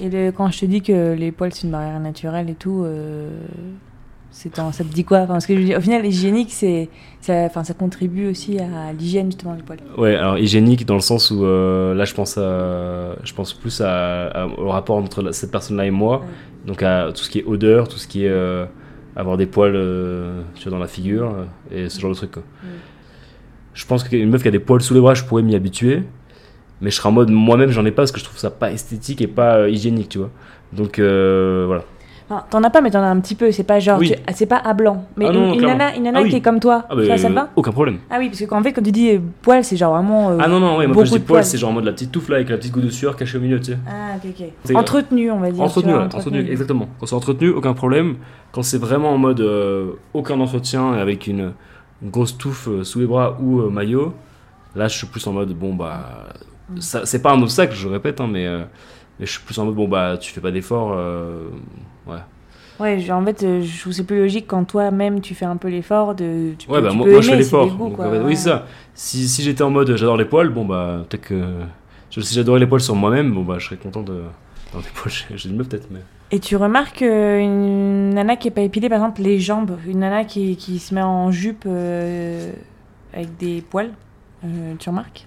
[0.00, 2.86] Et le- quand je te dis que les poils c'est une barrière naturelle et tout,
[4.36, 5.18] ça te dit quoi?
[5.20, 6.90] Enfin, Parce que je au final, l'hygiénique, c'est,
[7.22, 9.78] ça, enfin, ça contribue aussi à l'hygiène justement des poils.
[9.96, 13.80] Ouais, alors hygiénique dans le sens où euh, là je pense à, je pense plus
[13.80, 16.22] à, à- au rapport entre la- cette personne-là et moi,
[16.66, 18.66] donc à tout ce qui est odeur, tout ce qui est euh,
[19.16, 21.34] avoir des poils, euh, dans la figure
[21.72, 22.26] euh, et ce genre de.
[22.26, 22.42] Quoi.
[23.72, 26.02] Je pense qu'une meuf qui a des poils sous les bras, je pourrais m'y habituer,
[26.82, 28.70] mais je serais en mode moi-même j'en ai pas parce que je trouve ça pas
[28.70, 30.30] esthétique et pas hygiénique, tu vois.
[30.74, 31.84] Donc voilà.
[32.28, 33.52] Enfin, t'en as pas, mais t'en as un petit peu.
[33.52, 34.10] C'est pas genre, Oui.
[34.10, 35.04] tu- ah, c'est pas à blanc.
[35.16, 36.30] Mais Ah une, non, une nana, une nana Ah oui.
[36.30, 37.50] qui est comme toi, Ah, bah, ça, ça te va?
[37.54, 37.98] aucun problème.
[38.10, 40.30] Ah oui, parce qu'en fait, quand tu dis euh, poil, c'est genre vraiment.
[40.30, 41.44] euh, Ah non, non, ouais, moi quand je dis poils.
[41.44, 43.38] c'est genre en mode la petite touffe là avec la petite goutte de sueur cachée
[43.38, 43.78] au milieu, tu sais.
[43.88, 44.46] Ah, ok, ok.
[44.64, 45.62] C'est- Entretenu, on va dire.
[45.62, 46.88] Entretenu, vois, ouais, entretenu, exactement.
[46.98, 48.16] Quand c'est entretenu, aucun problème.
[48.50, 51.52] Quand c'est vraiment en mode euh, aucun entretien et avec une,
[52.02, 54.14] une grosse touffe euh, sous les bras ou maillot,
[54.74, 56.24] là je suis plus en mode bon bah.
[56.80, 58.48] ça- C'est pas un obstacle, je répète, hein, mais,
[59.18, 60.92] mais je suis plus en mode bon bah tu fais pas d'effort.
[60.96, 61.48] euh,
[62.06, 62.18] ouais.
[62.78, 65.56] Ouais, genre, en fait, euh, je trouve c'est plus logique quand toi-même tu fais un
[65.56, 66.52] peu l'effort de.
[66.58, 67.74] Tu Ouais, peux, bah tu moi, peux moi, je fais l'effort.
[67.80, 68.20] en fait, ouais.
[68.24, 68.66] Oui, ça.
[68.94, 71.42] Si, si j'étais en mode j'adore les poils, bon bah peut-être que.
[72.10, 74.22] Si j'adorais les poils sur moi-même, bon bah je serais content de.
[74.74, 76.00] Dans des poils, j'ai une meuf peut-être, mais.
[76.32, 80.00] Et tu remarques euh, une nana qui est pas épilée, par exemple, les jambes, une
[80.00, 82.52] nana qui, qui se met en jupe euh,
[83.14, 83.92] avec des poils,
[84.44, 85.24] euh, tu remarques?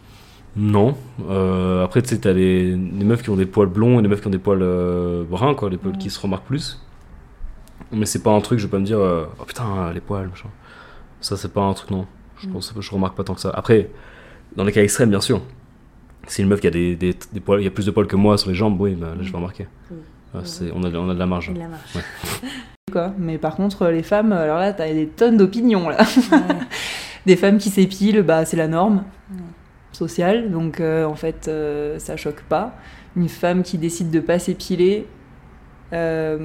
[0.60, 0.98] Non.
[1.30, 4.10] Euh, après, tu sais, t'as les, les meufs qui ont des poils blonds et les
[4.10, 6.82] meufs qui ont des poils euh, bruns, quoi, les poils qui se remarquent plus.
[7.94, 10.28] Mais c'est pas un truc, je vais pas me dire, euh, oh putain, les poils,
[10.28, 10.50] machin.
[11.22, 12.06] Ça, c'est pas un truc, non.
[12.42, 13.52] Je pense je remarque pas tant que ça.
[13.54, 13.90] Après,
[14.56, 15.42] dans les cas extrêmes, bien sûr.
[16.28, 18.08] Si une meuf qui a des, des, des poils, il y a plus de poils
[18.08, 19.68] que moi sur les jambes, oui, bah, là, je vais remarquer.
[20.34, 21.52] Ah, c'est- on, a, on a de la marge.
[21.54, 21.94] Il la marche.
[22.92, 23.14] Quoi.
[23.18, 25.98] Mais par contre, les femmes, alors là, t'as des tonnes d'opinions là.
[27.26, 29.04] des femmes qui s'épilent, bah, c'est la norme
[29.92, 32.74] sociale, donc euh, en fait, euh, ça choque pas.
[33.16, 35.08] Une femme qui décide de pas s'épiler,
[35.92, 36.38] Euh,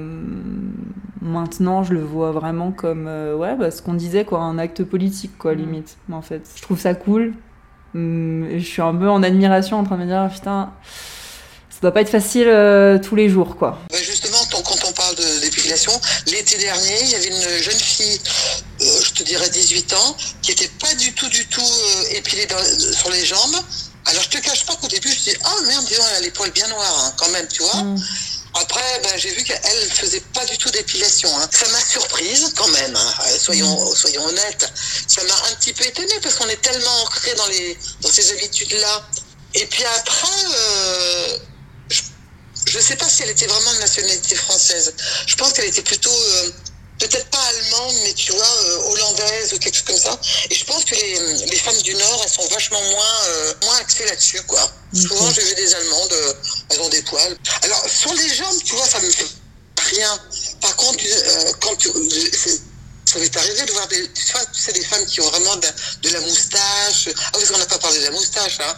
[1.21, 4.83] maintenant, je le vois vraiment comme euh, ouais, bah, ce qu'on disait, quoi, un acte
[4.83, 5.57] politique, quoi, Mm.
[5.57, 5.97] limite.
[6.11, 7.33] En fait, je trouve ça cool.
[7.93, 10.73] Et je suis un peu en admiration, en train de me dire ah, putain,
[11.69, 13.77] ça doit pas être facile euh, tous les jours, quoi.
[13.93, 15.91] Justement, quand on parle de- d'épilation,
[16.27, 18.54] l'été dernier, il y avait une jeune fille, euh,
[19.03, 22.93] je te dirais 18 ans, qui était pas du tout, du tout euh, épilée dans-
[22.93, 23.55] sur les jambes.
[24.07, 26.51] Alors, je te cache pas qu'au début, je dis, ah merde, elle a les poils
[26.51, 27.81] bien noirs, hein, quand même, tu vois.
[27.83, 28.03] Mm.
[28.57, 31.29] Après, ben, j'ai vu qu'elle faisait pas du tout d'épilation.
[31.39, 31.49] Hein.
[31.51, 32.95] Ça m'a surprise quand même.
[32.95, 33.13] hein.
[33.37, 34.71] Soyons, soyons honnêtes.
[35.07, 38.31] Ça m'a un petit peu étonnée parce qu'on est tellement ancré dans les dans ces
[38.31, 39.09] habitudes-là.
[39.55, 41.37] Et puis après, euh,
[41.89, 42.01] je,
[42.67, 44.93] je sais pas si elle était vraiment de nationalité française.
[45.27, 46.51] Je pense qu'elle était plutôt euh,
[46.99, 50.19] peut-être pas allemande, mais tu vois euh, hollandaise ou quelque chose comme ça.
[50.49, 53.77] Et je pense que les, les femmes du Nord, elles sont vachement moins euh, moins
[53.77, 54.71] axées là-dessus, quoi.
[54.93, 56.33] Souvent, j'ai vu des Allemandes, euh,
[56.69, 57.37] elles ont des poils.
[57.63, 59.27] Alors, sur les jambes, tu vois, ça me fait
[59.91, 60.19] rien.
[60.61, 61.03] Par contre,
[61.59, 61.89] quand tu,
[63.05, 65.55] ça m'est arrivé de voir des, tu vois, tu sais, des femmes qui ont vraiment
[65.57, 65.67] de,
[66.01, 67.09] de la moustache.
[67.09, 68.77] Ah, parce qu'on n'a pas parlé de la moustache, hein.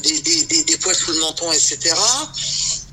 [0.00, 1.94] Des, des, des, des poils sous le menton, etc.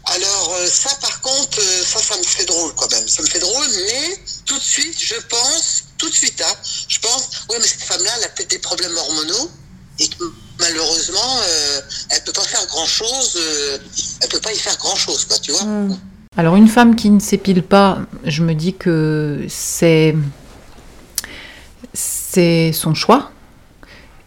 [0.05, 3.07] Alors, euh, ça, par contre, euh, ça, ça me fait drôle, quand même.
[3.07, 6.53] Ça me fait drôle, mais tout de suite, je pense, tout de suite, hein,
[6.87, 9.51] je pense, ouais, mais cette femme-là, elle a peut-être des problèmes hormonaux
[9.99, 10.23] et que
[10.59, 13.35] malheureusement, euh, elle peut pas faire grand-chose.
[13.35, 13.77] euh,
[14.21, 15.63] elle peut pas y faire grand-chose, quoi, tu vois.
[15.63, 15.99] Mm.
[16.37, 20.15] Alors une femme qui ne s'épile pas, je me dis que c'est
[21.93, 23.31] c'est son choix.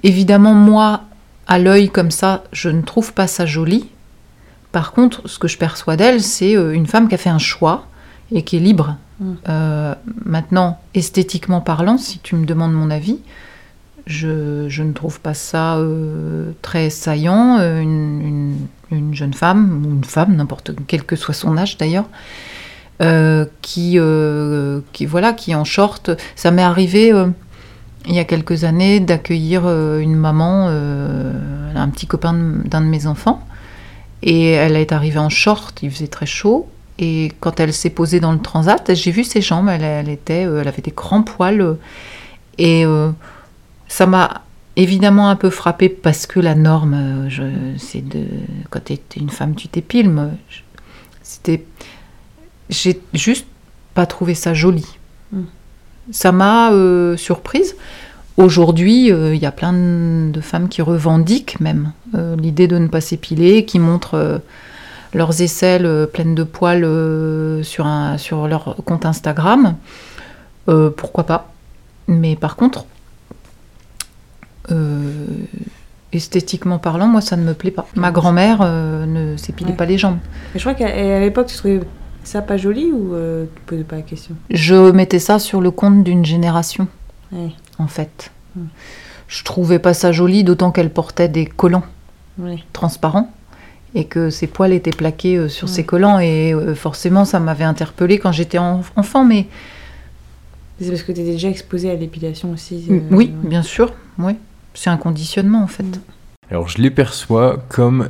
[0.02, 1.04] Évidemment, moi,
[1.46, 3.90] à l'œil comme ça, je ne trouve pas ça joli.
[4.74, 7.38] Par contre, ce que je perçois d'elle, c'est euh, une femme qui a fait un
[7.38, 7.86] choix
[8.32, 8.96] et qui est libre.
[9.20, 9.32] Mm.
[9.48, 9.94] Euh,
[10.24, 13.18] maintenant, esthétiquement parlant, si tu me demandes mon avis,
[14.06, 17.58] je, je ne trouve pas ça euh, très saillant.
[17.60, 22.04] Une, une- une jeune femme, ou une femme, n'importe quel que soit son âge d'ailleurs,
[23.00, 23.98] euh, qui,
[24.92, 26.10] qui, voilà, qui en short.
[26.36, 27.12] Ça m'est arrivé
[28.06, 29.62] il y a quelques années d'accueillir
[29.98, 32.34] une maman, un petit copain
[32.66, 33.40] d'un de mes enfants,
[34.24, 36.66] et elle est arrivée en short, il faisait très chaud.
[36.98, 40.46] Et quand elle s'est posée dans le transat, j'ai vu ses jambes, elle, elle était,
[40.46, 41.76] euh, elle avait des grands poils.
[42.58, 43.10] et euh,
[43.86, 44.42] ça m'a
[44.76, 48.26] évidemment un peu frappée parce que la norme, euh, c'est de
[48.70, 50.10] quand tu es une femme, tu t'épiles.
[51.22, 51.64] C'était,
[52.70, 53.46] j'ai juste
[53.92, 54.86] pas trouvé ça joli.
[55.32, 55.42] Mm.
[56.10, 57.76] Ça m'a euh, surprise.
[58.36, 62.88] Aujourd'hui, euh, il y a plein de femmes qui revendiquent même euh, l'idée de ne
[62.88, 64.38] pas s'épiler, qui montrent euh,
[65.12, 69.76] leurs aisselles euh, pleines de poils euh, sur, un, sur leur compte Instagram.
[70.68, 71.52] Euh, pourquoi pas
[72.08, 72.86] Mais par contre,
[74.72, 75.26] euh,
[76.12, 77.86] esthétiquement parlant, moi ça ne me plaît pas.
[77.94, 79.76] Ma grand-mère euh, ne s'épilait Ouais.
[79.76, 80.18] pas les jambes.
[80.54, 81.80] Mais je crois qu'à l'époque, tu trouvais
[82.24, 84.34] ça pas joli ou euh, tu posais pas la question?
[84.50, 86.88] Je mettais ça sur le compte d'une génération,
[87.32, 87.50] Ouais.
[87.78, 88.30] En fait.
[89.28, 91.82] Je trouvais pas ça joli, d'autant qu'elle portait des collants
[92.72, 93.30] transparents
[93.94, 95.74] et que ses poils étaient plaqués euh, sur Ouais.
[95.74, 96.18] ses collants.
[96.18, 99.24] Et euh, forcément, ça m'avait interpellée quand j'étais en- enfant.
[99.24, 99.46] Mais
[100.80, 102.86] C'est parce que tu étais déjà exposée à l'épilation aussi.
[102.90, 103.48] Euh, oui, ouais.
[103.48, 104.32] bien sûr, oui.
[104.74, 105.84] C'est un conditionnement, en fait.
[105.84, 106.00] Mm.
[106.50, 108.08] Alors je les perçois comme,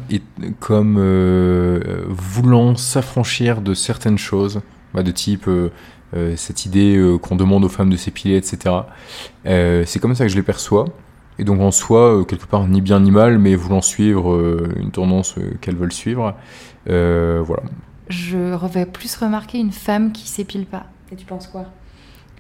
[0.61, 4.61] comme euh, voulant s'affranchir de certaines choses,
[4.93, 5.71] bah, de type euh,
[6.37, 8.75] cette idée euh, qu'on demande aux femmes de s'épiler, etc.
[9.47, 10.87] Euh, c'est comme ça que je les perçois.
[11.39, 14.73] Et donc en soi, euh, quelque part, ni bien ni mal, mais voulant suivre euh,
[14.77, 16.35] une tendance euh, qu'elles veulent suivre.
[16.89, 17.63] Euh, voilà.
[18.09, 18.39] Je
[18.69, 20.85] vais plus remarquer une femme qui s'épile pas.
[21.11, 21.65] Et tu penses quoi?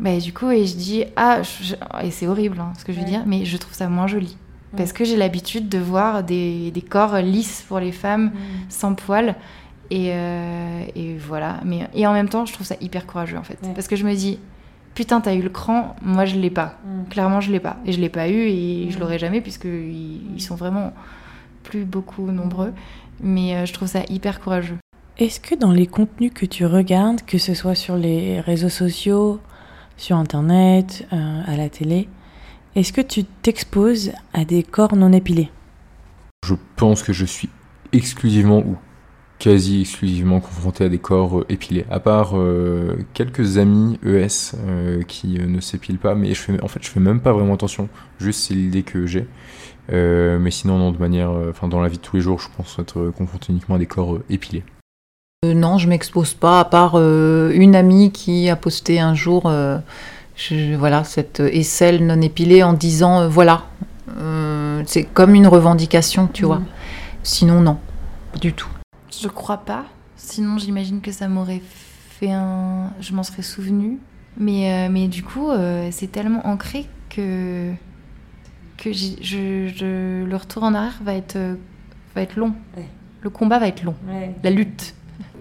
[0.01, 1.75] Bah, du coup, et je dis, ah, je-
[2.07, 3.11] et c'est horrible hein, ce que je veux Ouais.
[3.11, 4.37] dire, mais je trouve ça moins joli.
[4.77, 8.33] Parce que j'ai l'habitude de voir des, des corps lisses pour les femmes,
[8.69, 9.37] sans poils.
[9.91, 11.61] Et, euh, et voilà.
[11.65, 13.59] Mais, et en même temps, je trouve ça hyper courageux, en fait.
[13.63, 13.73] Ouais.
[13.75, 14.39] Parce que je me dis,
[14.95, 16.79] putain, t'as eu le cran, moi je l'ai pas.
[16.87, 17.09] Mm.
[17.11, 17.77] Clairement, je l'ai pas.
[17.85, 19.01] Et je l'ai pas eu et je Mm.
[19.01, 20.93] l'aurai jamais, puisqu'ils ils sont vraiment
[21.63, 22.73] plus beaucoup nombreux.
[23.21, 24.77] Mais euh, je trouve ça hyper courageux.
[25.19, 29.41] Est-ce que dans les contenus que tu regardes, que ce soit sur les réseaux sociaux,
[29.97, 32.09] sur Internet, euh, à la télé,
[32.75, 35.51] est-ce que tu t'exposes à des corps non épilés?
[36.45, 37.49] Je pense que je suis
[37.93, 38.77] exclusivement ou
[39.45, 41.85] quasi exclusivement confronté à des corps euh, épilés.
[41.91, 46.63] À part euh, quelques amis ES euh, qui euh, ne s'épilent pas, mais je fais,
[46.63, 47.91] en fait je fais même pas vraiment attention.
[48.19, 49.27] Juste c'est l'idée que j'ai.
[49.93, 52.41] Euh, mais sinon non de manière, euh, enfin dans la vie de tous les jours,
[52.41, 54.65] je pense être confronté uniquement à des corps euh, épilés.
[55.45, 59.43] Euh, non, je m'expose pas, à part euh, une amie qui a posté un jour
[59.45, 59.77] euh,
[60.37, 63.65] je- voilà, cette aisselle non épilée en disant euh, voilà,
[64.17, 66.61] euh, c'est comme une revendication, tu vois.
[66.61, 66.65] Mhm.
[67.25, 67.77] Sinon, non,
[68.33, 68.69] pas du tout.
[69.23, 69.85] Je crois pas,
[70.17, 71.61] Sinon, j'imagine que ça m'aurait
[72.21, 72.93] fait un.
[73.01, 73.99] Je m'en serais souvenu.
[74.37, 77.73] Mais, euh, mais du coup, euh, c'est tellement ancré que,
[78.79, 81.55] que je, je- le retour en arrière va être, euh,
[82.15, 82.55] va être long.
[82.77, 82.87] Ouais.
[83.23, 83.95] Le combat va être long.
[84.09, 84.35] Ouais.
[84.45, 84.95] La lutte.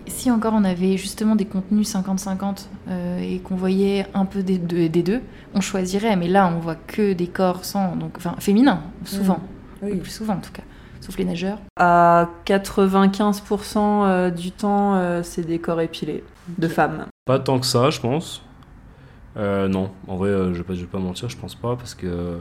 [0.07, 4.57] Si encore on avait justement des contenus 50-50 euh, et qu'on voyait un peu des
[4.57, 5.21] deux, des deux,
[5.53, 6.15] on choisirait.
[6.15, 9.39] Mais là, on voit que des corps sans, donc, enfin, féminins, souvent.
[9.81, 9.97] Le Oui.
[9.99, 10.63] plus souvent en tout cas.
[11.03, 11.57] Sauf les nageurs.
[11.75, 16.23] À 95% euh, du temps, euh, c'est des corps épilés
[16.57, 17.07] de femmes.
[17.25, 18.41] Pas tant que ça, je pense.
[19.35, 21.93] Euh, non, en vrai, je vais pas, je vais pas mentir, je pense pas, parce
[21.93, 22.37] que.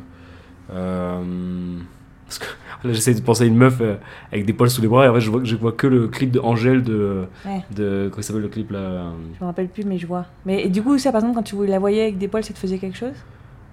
[0.73, 1.79] euh,
[2.27, 2.45] parce que
[2.87, 3.97] là, j'essaie de penser à une meuf euh,
[4.31, 6.07] avec des poils sous les bras, et en vrai, je vois, je vois que le
[6.07, 7.25] clip de Angèle de.
[7.45, 7.65] Ouais.
[7.75, 10.27] de comment il s'appelle le clip là Je me rappelle plus, mais je vois.
[10.47, 12.55] Mais et du coup, ça, par exemple, quand tu la voyais avec des poils, ça
[12.55, 13.17] te faisait quelque chose?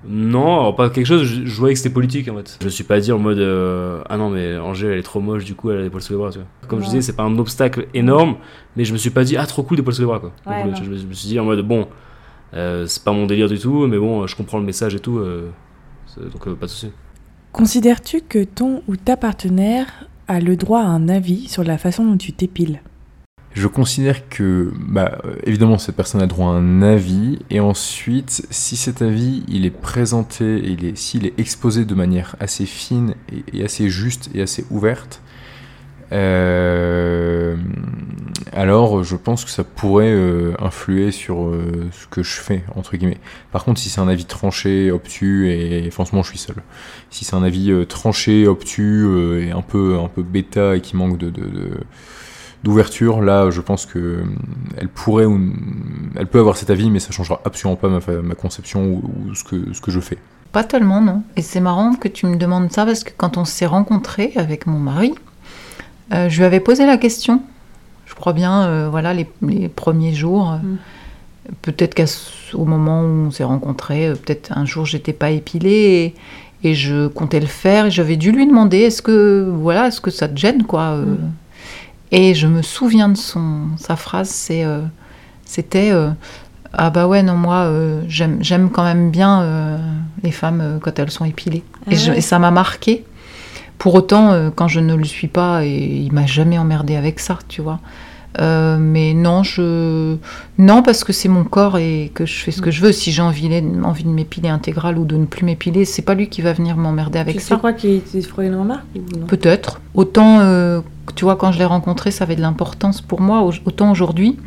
[0.08, 2.58] Non, alors pas quelque chose, je, je voyais que c'était politique en fait.
[2.62, 5.20] Je me suis pas dit en mode euh, ah non, mais Angèle elle est trop
[5.20, 6.47] moche, du coup elle a des poils sous les bras, tu vois.
[6.70, 8.38] Comme je disais, c'est pas un obstacle énorme,
[8.78, 10.32] mais je me suis pas dit ah trop cool des poils sous les bras quoi.
[10.47, 10.78] Ouais, Donc, non.
[10.84, 11.88] je, me- je me suis dit en mode bon,
[12.54, 15.18] euh, c'est pas mon délire du tout, mais bon, je comprends le message et tout,
[15.18, 15.50] euh,
[16.18, 16.91] donc euh, pas de soucis.
[17.52, 22.06] Considères-tu que ton ou ta partenaire a le droit à un avis sur la façon
[22.06, 22.82] dont tu t'épiles?
[23.52, 28.78] Je considère que, bah, évidemment, cette personne a droit à un avis, et ensuite, si
[28.78, 33.58] cet avis, il est présenté, il est, s'il est exposé de manière assez fine et,
[33.60, 35.22] et assez juste et assez ouverte,
[36.12, 37.56] euh,
[38.52, 42.97] alors je pense que ça pourrait euh, influer sur euh, ce que je fais, entre
[42.97, 43.20] guillemets.
[43.52, 46.58] Par contre, si c'est un avis tranché, obtus, et franchement, je suis seul.
[47.10, 50.82] Si c'est un avis euh, tranché, obtus, euh, et un peu, un peu bêta, et
[50.82, 51.70] qui manque de- de- de
[52.64, 54.24] d'ouverture, là, je pense que euh,
[54.78, 55.39] elle pourrait ou
[56.16, 59.43] elle peut avoir cet avis, mais ça changera absolument pas ma, conception ou, ou ce
[59.43, 60.18] que ce que je fais.
[60.51, 61.24] Pas tellement, non.
[61.36, 64.66] Et c'est marrant que tu me demandes ça parce que quand on s'est rencontrés avec
[64.66, 65.14] mon mari,
[66.14, 67.41] euh, je lui avais posé la question.
[68.05, 70.53] Je crois bien, euh, voilà, les, les premiers jours.
[70.53, 70.78] Mm.
[71.62, 76.14] Peut-être qu'au moment où on s'est rencontrés, peut-être un jour j'étais pas épilée
[76.64, 80.01] et, et je comptais le faire et j'avais dû lui demander est-ce que voilà, est-ce
[80.01, 81.05] que ça te gêne quoi euh.
[81.05, 81.32] Mm.
[82.12, 84.82] Et je me souviens de son sa phrase, c'est euh,
[85.45, 86.10] c'était euh,
[86.74, 89.80] ah bah ouais non moi euh, j'aime j'aime quand même bien
[90.24, 91.64] les femmes quand elles sont épilées.
[91.88, 92.18] Ah et, je- ouais.
[92.18, 93.05] et ça m'a marqué.
[93.78, 97.39] Pour autant quand je ne le suis pas et il m'a jamais emmerdé avec ça
[97.47, 97.80] tu vois
[98.39, 100.15] Euh, mais non je
[100.59, 103.11] non parce que c'est mon corps et que je fais ce que je veux si
[103.11, 103.49] j'ai envie,
[103.84, 106.77] envie de m'épiler intégral ou de ne plus m'épiler c'est pas lui qui va venir
[106.77, 108.86] m'emmerder avec Tu, ça tu crois qu'il te ferait une remarque
[109.27, 109.82] Peut-être.
[109.95, 110.82] Autant, euh,
[111.15, 113.41] tu vois, quand je l'ai rencontré, ça avait de l'importance pour moi.
[113.41, 114.38] Au- Autant aujourd'hui,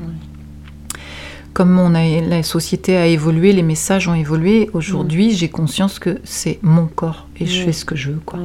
[1.52, 6.20] comme on a, la société a évolué, les messages ont évolué, aujourd'hui, j'ai conscience que
[6.24, 7.64] c'est mon corps et je Ouais.
[7.66, 8.20] fais ce que je veux.
[8.24, 8.38] Quoi.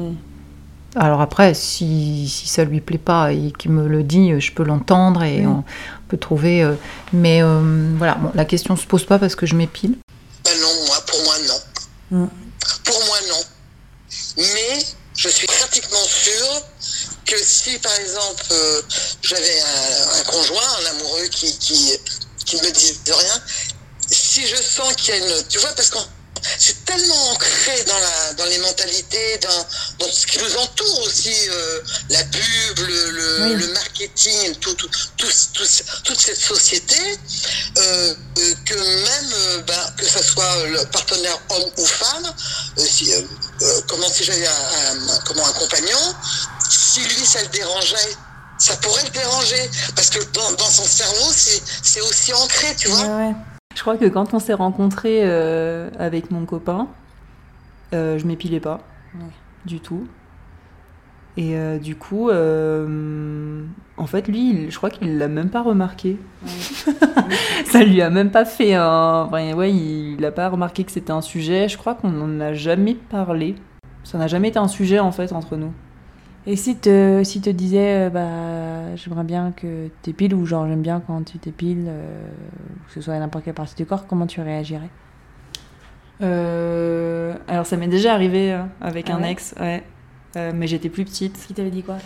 [0.99, 4.63] Alors après, si, si ça lui plaît pas et qu'il me le dit, je peux
[4.63, 5.63] l'entendre et on
[6.07, 6.63] peut trouver.
[6.63, 6.73] euh,
[7.13, 9.95] mais euh, voilà, bon, la question se pose pas parce que je m'épile.
[10.43, 12.19] Ben non, moi, pour moi, non.
[12.23, 12.27] Mm.
[12.83, 13.43] Pour moi, non.
[14.37, 14.79] Mais
[15.15, 16.61] je suis pratiquement sûre
[17.25, 18.81] que si, par exemple, euh,
[19.21, 21.91] j'avais un, un conjoint, un amoureux qui, qui,
[22.45, 23.41] qui me disait rien,
[24.09, 25.47] si je sens qu'il y a une...
[25.47, 25.97] Tu vois, parce que
[26.57, 31.33] c'est tellement ancré dans, la, dans les mentalités, dans, dans ce qui nous entoure aussi,
[31.49, 33.55] euh, la pub, le, le, Oui.
[33.55, 36.95] le marketing, tout, tout, tout- tout- toute cette société,
[37.77, 42.33] euh, euh, que même ben, que ce soit le partenaire homme ou femme,
[42.79, 43.11] euh, si,
[43.87, 44.51] comment si j'avais un,
[45.09, 46.15] un- comment, un compagnon,
[46.69, 48.15] si lui ça le dérangeait,
[48.59, 52.87] ça pourrait le déranger, parce que dans, dans son cerveau c'est c'est aussi ancré, tu
[52.89, 53.01] vois.
[53.03, 53.35] Ouais, ouais.
[53.77, 56.87] Je crois que quand on s'est rencontrés euh, avec mon copain,
[57.93, 58.79] euh, je m'épilais pas
[59.13, 59.29] Ouais.
[59.67, 60.07] du tout.
[61.37, 63.63] Et euh, du coup, euh,
[63.97, 66.17] en fait, lui, il- je crois qu'il l'a même pas remarqué.
[67.65, 69.25] Ça lui a même pas fait un.
[69.27, 71.69] enfin, ouais, il a pas remarqué que c'était un sujet.
[71.69, 73.53] Je crois qu'on n'en a jamais parlé.
[74.03, 75.71] Ça n'a jamais été un sujet en fait entre nous.
[76.49, 80.81] Et si te, si te disait, euh, bah, j'aimerais bien que t'épiles, ou genre j'aime
[80.81, 82.29] bien quand tu t'épiles, euh,
[82.87, 84.89] que ce soit à n'importe quelle partie du corps, comment tu réagirais?
[86.23, 89.31] Euh, alors, ça m'est déjà arrivé euh, avec Ah un ouais?
[89.31, 89.83] ex, ouais.
[90.53, 91.37] Mais j'étais plus petite.
[91.47, 91.97] Qui t'avait dit quoi?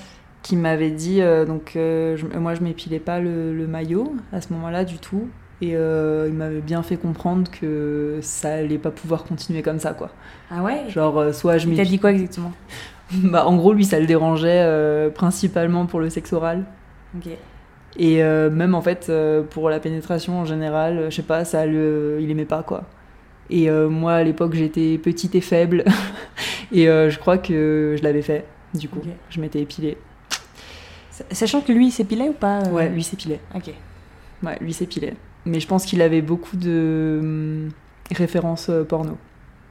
[0.41, 4.85] Qui m'avait dit donc je- moi je m'épilais pas le, le maillot à ce moment-là
[4.85, 5.27] du tout.
[5.61, 10.11] Et il m'avait bien fait comprendre que ça allait pas pouvoir continuer comme ça quoi.
[10.49, 10.89] Ah ouais?
[10.89, 12.53] Genre soit je m'épile dit quoi exactement?
[13.23, 16.65] bah en gros lui ça le dérangeait euh, principalement pour le sexe oral
[17.15, 17.27] Ok.
[17.97, 21.65] et euh, même en fait euh, pour la pénétration en général je sais pas ça
[21.65, 22.83] le il aimait pas quoi
[23.49, 25.83] et moi à l'époque j'étais petite et faible
[26.71, 29.97] et je crois que je l'avais fait du coup je m'étais épilée
[31.31, 33.39] Sachant que lui, il s'épilait ou pas Ouais, lui s'épilait.
[33.53, 33.71] Ok.
[34.43, 35.13] Ouais, lui s'épilait.
[35.45, 37.69] Mais je pense qu'il avait beaucoup de hum,
[38.11, 39.17] références porno.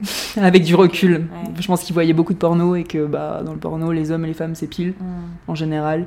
[0.37, 1.13] Avec du recul.
[1.13, 1.53] Ouais.
[1.61, 4.25] Je pense qu'il voyait beaucoup de porno et que bah, dans le porno, les hommes
[4.25, 4.95] et les femmes s'épilent
[5.47, 6.07] en général.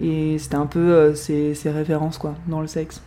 [0.00, 3.02] Et c'était un peu euh, ses, ses références quoi, dans le sexe.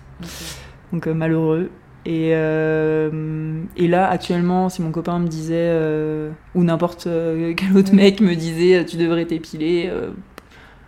[0.92, 1.70] Donc euh, malheureux.
[2.04, 7.08] Et, euh, et là, actuellement, si mon copain me disait, euh, ou n'importe
[7.58, 10.10] quel autre mec me disait, tu devrais t'épiler, euh,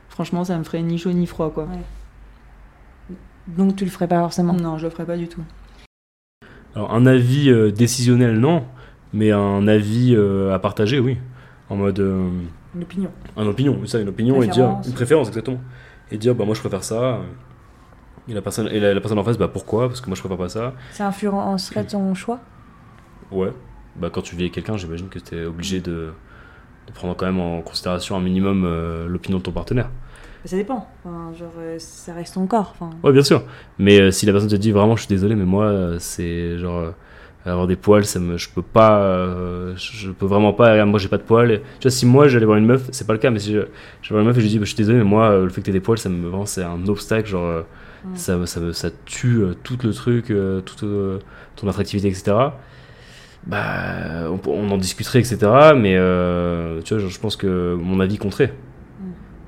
[0.09, 1.67] franchement, ça me ferait ni chaud ni froid, quoi.
[3.47, 4.53] Donc tu le ferais pas forcément.
[4.53, 5.43] Non, je le ferais pas du tout.
[6.76, 8.63] Alors, un avis euh, décisionnel, non,
[9.14, 11.18] mais un avis euh, à partager, oui.
[11.70, 11.99] En mode.
[11.99, 12.30] euh,
[12.76, 13.09] Une opinion.
[13.38, 14.78] un opinion, oui, ça, une opinion et dire.
[14.86, 15.59] Une préférence, exactement.
[16.11, 17.20] Et dire, bah, moi, je préfère ça.
[18.28, 19.88] Et la personne, et la, la personne en face, bah, pourquoi?
[19.88, 20.74] Parce que moi, je préfère pas ça.
[20.91, 22.39] Ça influencerait ton choix?
[23.32, 23.51] Ouais.
[23.95, 26.11] Bah, quand tu vis avec quelqu'un, j'imagine que tu es obligé de,
[26.88, 29.89] de prendre quand même en considération un minimum euh, l'opinion de ton partenaire.
[30.45, 30.88] Ça dépend.
[31.05, 32.74] Enfin, genre, euh, ça reste ton corps.
[32.78, 33.43] Enfin, Ouais, bien sûr.
[33.80, 36.93] Mais euh, si la personne te dit vraiment, je suis désolé, mais moi, c'est genre.
[37.52, 39.00] Avoir des poils, ça me, je peux pas.
[39.04, 40.72] euh, je peux vraiment pas.
[40.72, 41.52] regarde, Moi, j'ai pas de poils.
[41.52, 43.52] Et- tu vois, si moi, j'allais voir une meuf, c'est pas le cas, mais si
[43.54, 43.60] je-
[44.02, 45.44] j'allais voir une meuf et je lui dis, bah, je suis désolé, mais moi, euh,
[45.44, 46.28] le fait que t'aies des poils, ça me.
[46.28, 47.28] Vraiment, c'est un obstacle.
[47.28, 47.62] Genre, euh,
[48.06, 48.16] Mm.
[48.16, 50.84] ça, ça, me- ça tue euh, tout le truc, euh, toute
[51.56, 52.34] ton attractivité, etc.
[53.46, 55.38] Bah, on, on en discuterait, etc.
[55.76, 55.96] Mais
[56.84, 58.54] tu vois, genre, je pense que mon avis compterait.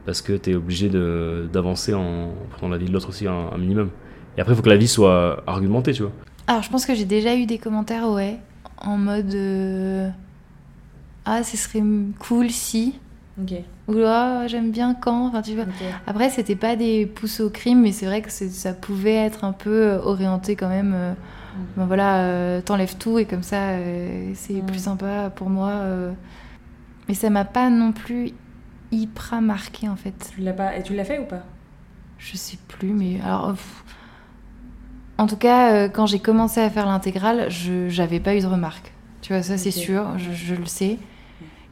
[0.05, 3.57] Parce que tu es obligé de- d'avancer en prenant l'avis de l'autre aussi un, un
[3.57, 3.89] minimum.
[4.37, 6.11] Et après, il faut que l'avis soit argumenté, tu vois.
[6.47, 8.37] Alors, je pense que j'ai déjà eu des commentaires, ouais,
[8.77, 10.09] en mode euh,
[11.25, 11.81] Ah, ce serait
[12.19, 12.99] cool si.
[13.41, 13.53] ok.
[13.87, 15.27] Ou Ah, j'aime bien quand.
[15.27, 15.65] Enfin, tu vois.
[16.07, 19.53] Après, c'était pas des pouces au crime, mais c'est vrai que ça pouvait être un
[19.53, 20.93] peu euh, orienté quand même.
[20.95, 21.13] euh,
[21.77, 23.77] ben voilà, euh, t'enlèves tout et comme ça,
[24.33, 24.65] c'est Mm.
[24.65, 25.81] plus sympa pour moi.
[27.07, 28.31] Mais ça m'a pas non plus
[28.91, 30.31] hyper marqué en fait.
[30.35, 30.75] Tu l'as pas...
[30.77, 31.43] Et tu l'as fait ou pas?
[32.17, 33.51] Je sais plus, mais alors.
[33.53, 33.83] pff.
[35.17, 38.47] En tout cas, euh, quand j'ai commencé à faire l'intégrale, je j'avais pas eu de
[38.47, 38.91] remarques.
[39.21, 40.97] Tu vois, ça c'est sûr, je, je le sais.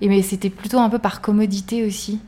[0.02, 2.20] Et mais c'était plutôt un peu par commodité aussi.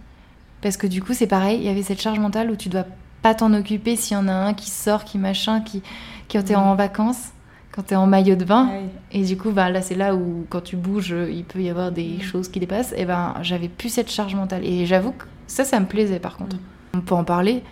[0.61, 2.85] Parce que du coup, c'est pareil, il y avait cette charge mentale où tu dois
[3.21, 5.81] pas t'en occuper s'il y en a un qui sort, qui machin, qui,
[6.27, 7.31] qui t'es en vacances,
[7.71, 8.69] quand t'es en maillot de bain.
[8.71, 8.77] Ah.
[9.11, 11.69] Et du coup, bah, là, c'est là où, quand tu bouges, euh, il peut y
[11.69, 12.93] avoir des choses qui dépassent.
[12.97, 14.63] Et ben, j'avais plus cette charge mentale.
[14.63, 16.57] Et j'avoue que ça, ça me plaisait par contre.
[16.93, 17.63] On peut en parler.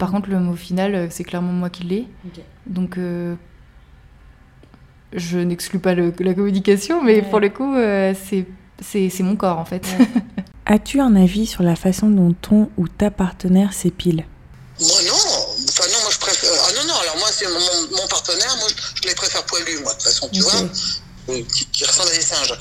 [0.00, 2.08] Par contre, le mot final, euh, c'est clairement moi qui l'ai.
[2.66, 3.34] Donc, euh,
[5.12, 7.22] je n'exclus pas le- la communication, mais Ouais.
[7.22, 9.86] pour le coup, euh, c'est mon corps en fait.
[10.66, 14.24] As-tu un avis sur la façon dont ton ou ta partenaire s'épile?
[14.80, 16.48] Moi non, enfin non, moi je préfère.
[16.66, 19.80] Ah non, non, alors moi c'est mon, mon partenaire, moi je, je les préfère poilus,
[19.82, 22.54] moi de toute façon, tu vois, qui, qui ressemblent à des singes.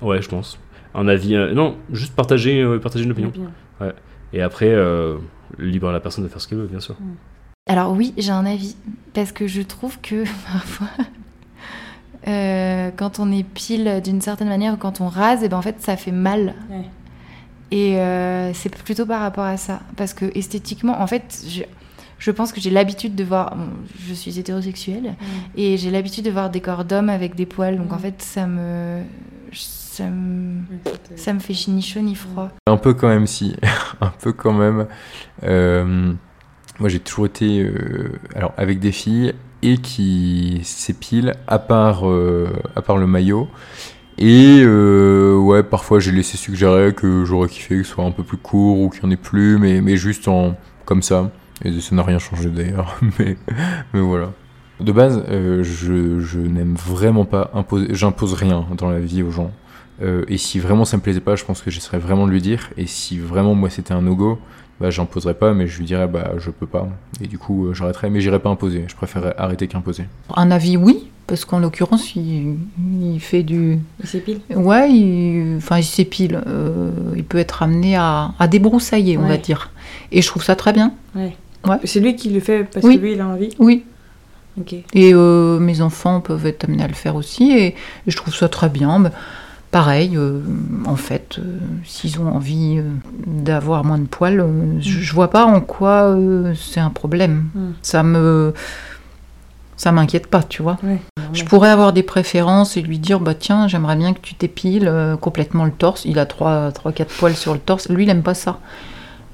[0.00, 0.56] Ouais, je pense.
[0.94, 1.34] Un avis.
[1.34, 3.32] euh, non, juste partager, euh, partager une opinion.
[4.32, 5.16] Et après, euh,
[5.58, 6.96] libre à la personne de faire ce qu'elle veut, bien sûr.
[7.66, 8.76] Alors oui, j'ai un avis.
[9.14, 10.88] Parce que je trouve que parfois,
[12.26, 15.76] euh, quand on épile d'une certaine manière ou quand on rase, et ben en fait,
[15.80, 16.54] ça fait mal.
[16.70, 16.84] Ouais.
[17.70, 19.80] Et euh, c'est plutôt par rapport à ça.
[19.96, 21.62] Parce que esthétiquement, en fait, je,
[22.18, 23.54] je pense que j'ai l'habitude de voir.
[23.56, 23.68] bon,
[24.06, 25.14] je suis hétérosexuelle
[25.56, 27.76] et j'ai l'habitude de voir des corps d'hommes avec des poils.
[27.78, 28.00] Donc en Mm.
[28.00, 29.02] fait, ça me.
[29.98, 30.60] Ça me,
[31.16, 32.50] ça me fait ni chaud ni froid.
[32.68, 33.56] Un peu quand même, si.
[34.00, 34.86] un peu quand même.
[35.42, 36.12] Euh,
[36.78, 42.46] moi, j'ai toujours été euh, alors, avec des filles et qui s'épilent, à part, euh,
[42.76, 43.48] à part le maillot.
[44.18, 48.36] Et ouais, parfois j'ai laissé suggérer que j'aurais kiffé que ce soit un peu plus
[48.36, 51.32] court ou qu'il n'y en ait plus, mais, mais juste en, comme ça.
[51.64, 53.36] Et ça n'a rien changé d'ailleurs, mais,
[53.92, 54.30] mais voilà.
[54.78, 59.50] De base, je, je n'aime vraiment pas imposer, j'impose rien dans la vie aux gens.
[60.02, 62.40] Euh, et si vraiment ça me plaisait pas, je pense que j'essaierais vraiment de lui
[62.42, 62.70] dire.
[62.76, 64.38] Et si vraiment moi c'était un no-go,
[64.80, 66.88] bah j'imposerais pas, mais je lui dirais bah je peux pas.
[67.22, 68.84] Et du coup euh, j'arrêterais, mais j'irais pas imposer.
[68.86, 70.04] Je préférerais arrêter qu'imposer.
[70.36, 72.56] Un avis, oui, parce qu'en l'occurrence, il,
[73.02, 73.78] il fait du.
[74.02, 76.40] Il s'épile Ouais, il, enfin, il s'épile.
[76.46, 79.28] euh, il peut être amené à, à débroussailler, on Ouais.
[79.30, 79.70] va dire.
[80.12, 80.92] Et je trouve ça très bien.
[81.84, 82.96] C'est lui qui le fait parce Oui.
[82.96, 83.84] que lui, il a envie Oui.
[84.60, 84.72] Ok.
[84.72, 87.74] Et euh, mes enfants peuvent être amenés à le faire aussi, et, et
[88.06, 88.98] je trouve ça très bien.
[89.00, 89.10] Mais
[89.70, 90.40] pareil, euh,
[90.86, 92.82] en fait, euh, s'ils ont envie euh,
[93.26, 94.44] d'avoir moins de poils,
[94.80, 96.16] je, je vois pas en quoi
[96.54, 97.48] c'est un problème.
[97.54, 97.70] Mm.
[97.82, 98.54] Ça me.
[99.76, 100.76] Ça m'inquiète pas, tu vois.
[101.32, 104.92] Je pourrais avoir des préférences et lui dire bah tiens j'aimerais bien que tu t'épiles
[105.20, 106.04] complètement le torse.
[106.04, 107.88] Il a 3 trois quatre poils sur le torse.
[107.88, 108.58] Lui il aime pas ça.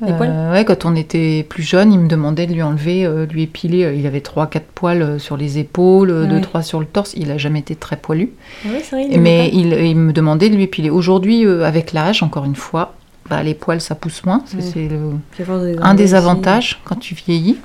[0.01, 3.26] Les poils ouais, quand on était plus jeune, il me demandait de lui enlever, euh,
[3.26, 3.95] de lui épiler.
[3.97, 6.40] Il avait 3 quatre poils euh, sur les épaules, Ah 2 ouais.
[6.40, 7.14] trois sur le torse.
[7.16, 8.30] Il a jamais été très poilu.
[8.66, 9.07] Oui, c'est vrai.
[9.11, 10.90] il Mais il, il me demandait de lui épiler.
[10.90, 12.95] Aujourd'hui, euh, avec l'âge, encore une fois,
[13.30, 14.42] bah, les poils ça pousse moins.
[14.59, 14.90] C'est-
[15.80, 17.59] un des avantages quand tu vieillis.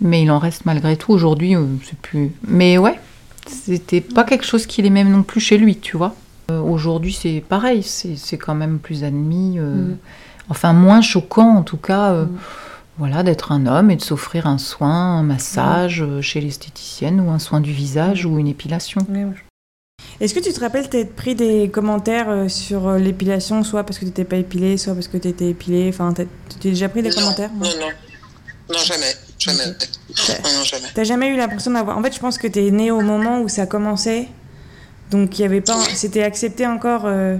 [0.00, 1.12] Mais il en reste malgré tout.
[1.12, 2.30] Aujourd'hui, euh, c'est plus.
[2.48, 2.98] Mais ouais,
[3.46, 6.14] c'était pas quelque chose qu'il aimait non plus chez lui, tu vois.
[6.50, 7.82] Euh, Aujourd'hui, c'est pareil.
[7.82, 9.58] C'est quand même plus admis.
[9.58, 9.96] euh, Mm.
[10.50, 12.10] Enfin, moins choquant en tout cas.
[12.12, 12.38] euh, Mm.
[12.98, 17.30] Voilà, d'être un homme et de s'offrir un soin, un massage euh, chez l'esthéticienne ou
[17.30, 19.00] un soin du visage ou une épilation.
[20.20, 24.04] Est-ce que tu te rappelles t'être pris des commentaires euh, sur l'épilation, soit parce que
[24.04, 25.88] tu n'étais pas épilé, soit parce que tu étais épilé?
[25.88, 27.50] Enfin, t'as- tu t'es déjà pris des non, commentaires?
[27.54, 27.88] Non, non.
[28.70, 29.14] Non, jamais.
[29.38, 29.64] Jamais.
[29.64, 29.72] Non,
[30.58, 30.88] non, jamais.
[30.94, 31.96] T'as jamais eu l'impression d'avoir.
[31.96, 34.28] En fait, je pense que t'es né au moment où ça commençait.
[35.10, 35.78] Donc, il y avait pas.
[35.94, 37.38] C'était accepté encore euh,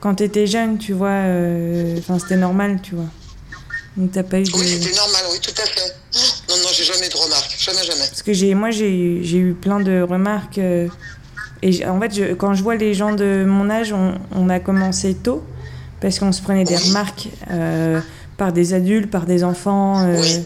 [0.00, 1.08] quand t'étais jeune, tu vois.
[1.08, 3.06] euh, Enfin, c'était normal, tu vois.
[3.96, 4.52] Donc, t'as pas eu de.
[4.54, 5.94] Oui, c'était normal, oui, tout à fait.
[6.48, 7.56] Non, non, j'ai jamais eu de remarques.
[7.58, 8.06] Jamais, jamais.
[8.08, 10.58] Parce que j'ai, moi, j'ai, j'ai eu plein de remarques.
[10.58, 10.88] euh,
[11.62, 14.60] et en fait, je- quand je vois les gens de mon âge, on, on a
[14.60, 15.42] commencé tôt.
[16.00, 16.88] Parce qu'on se prenait des Oui.
[16.90, 18.00] remarques euh,
[18.36, 20.06] par des adultes, par des enfants.
[20.08, 20.44] Oui.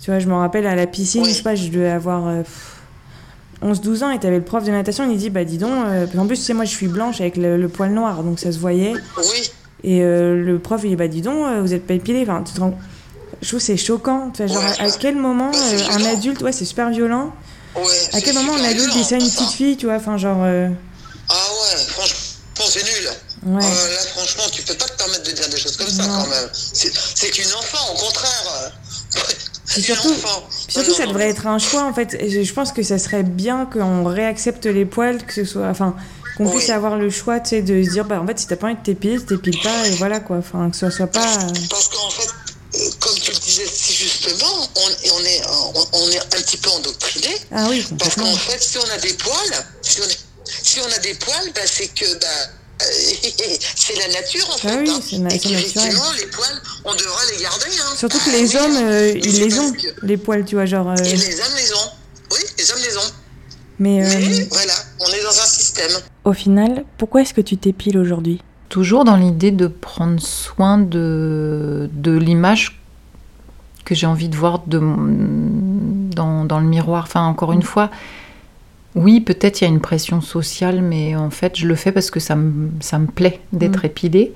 [0.00, 1.30] Tu vois, je me rappelle à la piscine, Oui.
[1.30, 2.73] je sais pas, je devais avoir pff,
[3.64, 6.26] 11-12 ans et t'avais le prof de natation, il dit Bah dis donc, euh, en
[6.26, 8.58] plus, tu sais, moi je suis blanche avec le, le poil noir, donc ça se
[8.58, 8.92] voyait.
[9.18, 9.50] Oui,
[9.82, 12.22] Et euh, le prof, il dit Bah dis donc, euh, vous êtes pas épilé.
[12.22, 12.78] Enfin, tu te rends-
[13.42, 14.30] Je trouve c'est choquant.
[14.34, 14.86] Tu vois, genre, Ouais.
[14.86, 17.32] à, quel moment Bah, un adulte, ouais, c'est super violent.
[17.76, 17.82] ouais.
[18.12, 20.38] À quel moment un adulte dit ça à une petite fille, tu vois Enfin, genre.
[20.42, 23.08] Ah ouais, franchement, c'est nul.
[23.46, 23.64] ouais.
[23.64, 26.26] Euh, là, franchement, tu peux pas te permettre de dire des choses comme ça quand
[26.28, 26.48] même.
[26.52, 28.72] C'est c'est une enfant, au contraire.
[29.80, 30.08] Surtout-.
[30.14, 30.20] Puis
[30.68, 31.30] surtout, Non, ça non, devrait non.
[31.30, 32.16] être un choix, en fait.
[32.28, 35.68] Je pense que ça serait bien qu'on réaccepte les poils, que ce soit.
[35.68, 35.94] Enfin,
[36.36, 38.56] qu'on puisse avoir le choix, tu sais, de se dire Bah en fait, si t'as
[38.56, 40.38] pas envie de t'épiler, t'épiles pas, et voilà, quoi.
[40.38, 41.20] Enfin, que ce soit pas.
[41.20, 42.28] euh, Parce qu'en fait,
[42.74, 44.80] euh, comme tu le disais si justement, on,
[45.14, 45.42] on est,
[45.74, 47.28] on, on est un petit peu endoctriné.
[47.52, 50.04] Ah oui, Parce qu'en fait, si on a des poils, si on,
[50.62, 52.46] si on a des poils, bah, c'est que bah, euh,
[53.76, 54.68] c'est la nature en fait.
[54.70, 55.00] Ah oui, hein.
[55.02, 55.62] c'est na- naturel.
[56.18, 57.66] les poils, on devrait les garder.
[57.66, 57.94] Hein.
[57.96, 60.54] Surtout que Ah les oui, hommes, euh, mais ils les ont, que- les poils, tu
[60.56, 60.88] vois, genre.
[60.90, 61.90] euh, Et les hommes les ont.
[62.32, 63.10] Oui, les hommes les ont.
[63.78, 65.90] Mais euh, Mais voilà, on est dans un système.
[66.24, 68.40] au final, pourquoi est-ce que tu t'épiles aujourd'hui?
[68.68, 72.80] Toujours dans l'idée de prendre soin de, de l'image
[73.84, 77.04] que j'ai envie de voir de, dans, dans le miroir.
[77.06, 77.90] Enfin, encore une fois,
[78.94, 82.10] oui, peut-être il y a une pression sociale, mais en fait, je le fais parce
[82.10, 83.86] que ça me, ça me plaît d'être Mm.
[83.86, 84.32] épilée.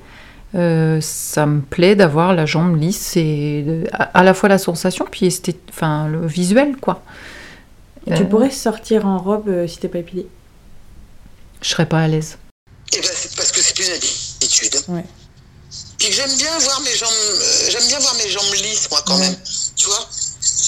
[0.54, 4.56] Euh, ça me plaît d'avoir la jambe lisse et de- à, à la fois la
[4.58, 5.28] sensation, puis
[5.68, 7.02] enfin, le visuel, quoi.
[8.06, 10.26] Et Tu Euh, pourrais sortir en robe euh, si t'es pas épilé.
[11.60, 12.38] Je serais pas à l'aise.
[12.96, 14.74] Et ben, c'est parce que c'est une habitude.
[14.88, 15.04] Ouais.
[15.98, 19.14] Puis j'aime bien voir mes jambes, euh, j'aime bien voir mes jambes lisses, moi, quand
[19.16, 19.28] Ouais.
[19.28, 19.36] même.
[19.76, 20.08] Tu vois?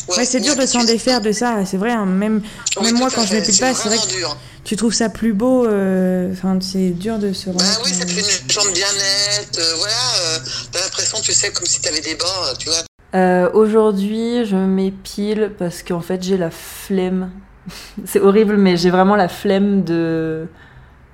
[0.09, 1.93] Ouais, c'est dur de s'en défaire de ça, c'est vrai.
[1.93, 2.43] hein, même
[2.79, 4.37] Oui, même moi, quand je m'épile pas, c'est vrai que dur.
[4.65, 5.65] tu trouves ça plus beau.
[5.67, 7.83] euh, Enfin, c'est dur de se Bah remettre.
[7.85, 9.95] oui, ça te fait une jambe bien nette, euh, voilà.
[10.23, 10.39] euh,
[10.73, 12.79] T'as l'impression, tu sais, comme si t'avais des bords, tu vois.
[13.15, 17.31] Euh, Aujourd'hui, je m'épile parce qu'en fait, j'ai la flemme.
[18.07, 20.47] C'est horrible, mais j'ai vraiment la flemme de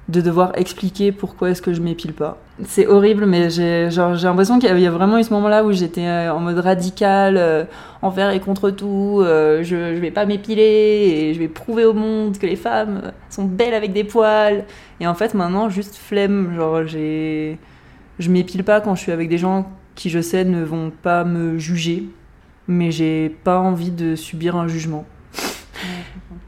[0.08, 2.38] de devoir expliquer pourquoi est-ce que je m'épile pas.
[2.64, 6.32] C'est horrible, mais j'ai l'impression qu'il y a- vraiment eu ce moment-là où j'étais euh,
[6.32, 7.64] en mode radical, euh,
[8.00, 9.20] envers et contre tout.
[9.22, 13.12] euh, je je vais pas m'épiler et je vais prouver au monde que les femmes
[13.28, 14.64] sont belles avec des poils.
[15.00, 16.54] Et en fait, maintenant, juste flemme.
[16.56, 17.58] Genre, j'ai
[18.18, 21.24] je m'épile pas quand je suis avec des gens qui, je sais, ne vont pas
[21.24, 22.04] me juger,
[22.68, 25.04] mais j'ai pas envie de subir un jugement.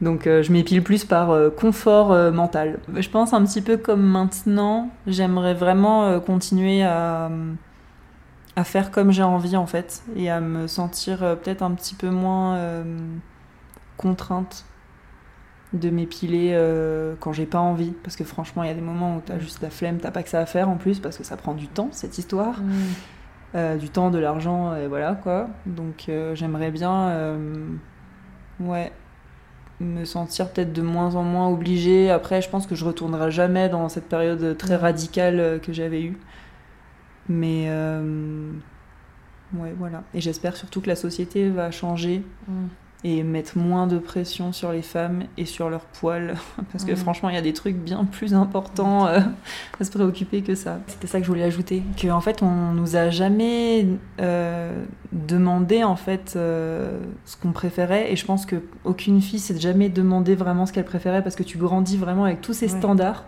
[0.01, 2.79] Donc euh, je m'épile plus par euh, confort euh, mental.
[2.95, 7.29] Je pense un petit peu comme maintenant, j'aimerais vraiment continuer à,
[8.55, 12.09] à faire comme j'ai envie en fait, et à me sentir peut-être un petit peu
[12.09, 12.57] moins
[13.97, 14.65] contrainte
[15.73, 16.57] de m'épiler
[17.19, 17.91] quand j'ai pas envie.
[18.03, 20.23] Parce que franchement, il y a des moments où t'as juste la flemme, t'as pas
[20.23, 22.55] que ça à faire en plus, parce que ça prend du temps cette histoire.
[23.55, 25.49] Euh, du temps, de l'argent, et voilà quoi.
[25.65, 27.35] Donc j'aimerais bien,
[28.59, 28.91] ouais,
[29.79, 32.09] me sentir peut-être de moins en moins obligée.
[32.11, 36.01] Après, je pense que je retournerai jamais dans cette période très radicale euh, que j'avais
[36.01, 36.17] eue.
[37.27, 38.51] Mais euh,
[39.53, 40.03] ouais, voilà.
[40.13, 42.23] Et j'espère surtout que la société va changer
[43.05, 46.35] et mettre moins de pression sur les femmes et sur leurs poils.
[46.73, 46.95] Parce que Mm.
[46.97, 49.19] franchement, il y a des trucs bien plus importants euh,
[49.79, 50.79] à se préoccuper que ça.
[50.87, 51.81] C'était ça que je voulais ajouter.
[51.95, 53.87] Que en fait, on nous a jamais
[54.19, 54.83] euh,
[55.13, 58.11] demandé en fait euh, ce qu'on préférait.
[58.11, 61.43] Et je pense que aucune fille s'est jamais demandé vraiment ce qu'elle préférait parce que
[61.43, 62.77] tu grandis vraiment avec tous ces Ouais.
[62.79, 63.23] standards.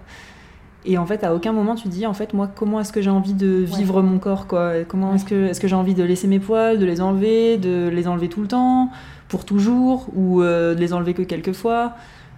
[0.83, 3.09] Et en fait, à aucun moment tu dis, en fait, moi, comment est-ce que j'ai
[3.09, 4.83] envie de vivre mon corps, quoi?
[4.87, 7.87] Comment est-ce que, est-ce que j'ai envie de laisser mes poils, de les enlever, de
[7.93, 8.89] les enlever tout le temps,
[9.27, 11.93] pour toujours, ou euh, de les enlever que quelques fois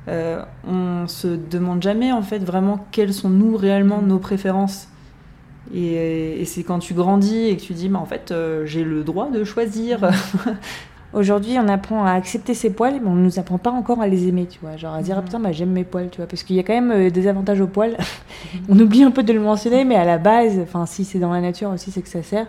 [0.10, 4.90] Euh, On se demande jamais, en fait, vraiment quelles sont nous réellement nos préférences.
[5.74, 8.84] Et, et c'est quand tu grandis et que tu dis, mais en fait, euh, j'ai
[8.84, 10.00] le droit de choisir.
[11.14, 14.08] Aujourd'hui, on apprend à accepter ses poils, mais on ne nous apprend pas encore à
[14.08, 14.78] les aimer, tu vois.
[14.78, 16.26] Genre à dire, ah, putain, bah, j'aime mes poils, tu vois.
[16.26, 17.96] Parce qu'il y a quand même euh, des avantages aux poils.
[18.70, 21.32] on oublie un peu de le mentionner, mais à la base, enfin, si c'est dans
[21.32, 22.48] la nature aussi, c'est que ça sert.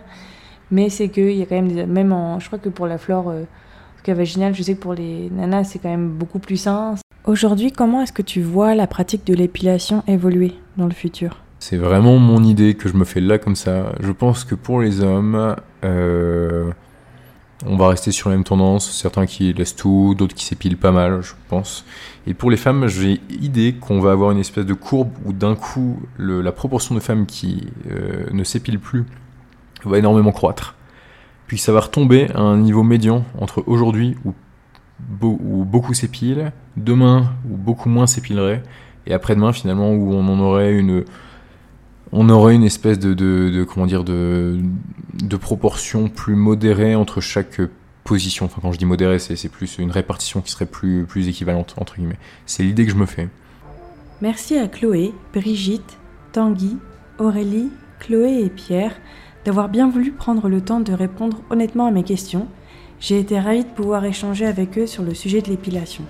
[0.71, 1.85] Mais c'est qu'il y a quand même des.
[1.85, 2.39] Même en.
[2.39, 4.95] Je crois que pour la flore euh, en tout cas vaginale, je sais que pour
[4.95, 6.95] les nanas, c'est quand même beaucoup plus sain.
[7.25, 11.37] Aujourd'hui, comment est-ce que tu vois la pratique de l'épilation évoluer dans le futur?
[11.59, 13.93] C'est vraiment mon idée que je me fais là comme ça.
[13.99, 16.71] Je pense que pour les hommes, euh,
[17.67, 18.89] on va rester sur la même tendance.
[18.91, 21.85] Certains qui laissent tout, d'autres qui s'épilent pas mal, je pense.
[22.27, 25.55] Et pour les femmes, j'ai idée qu'on va avoir une espèce de courbe où d'un
[25.55, 29.05] coup, le- la proportion de femmes qui euh, ne s'épilent plus
[29.83, 30.75] va énormément croître.
[31.47, 34.33] Puis ça va retomber à un niveau médian entre aujourd'hui où,
[35.21, 38.63] où beaucoup s'épilent, demain où beaucoup moins s'épileraient,
[39.05, 41.03] et après-demain finalement où on en aurait une,
[42.11, 44.59] on aurait une espèce de, de, dire de,
[45.13, 47.59] de proportion plus modérée entre chaque
[48.03, 48.45] position.
[48.45, 51.75] Enfin quand je dis modérée, c'est c'est plus une répartition qui serait plus plus équivalente
[51.77, 52.19] entre guillemets.
[52.45, 53.27] C'est l'idée que je me fais.
[54.21, 55.97] Merci à Chloé, Brigitte,
[56.31, 56.77] Tanguy,
[57.19, 58.93] Aurélie, Chloé et Pierre
[59.43, 62.47] d'avoir bien voulu prendre le temps de répondre honnêtement à mes questions.
[62.99, 66.03] J'ai été ravie de pouvoir échanger avec eux sur le sujet de l'épilation.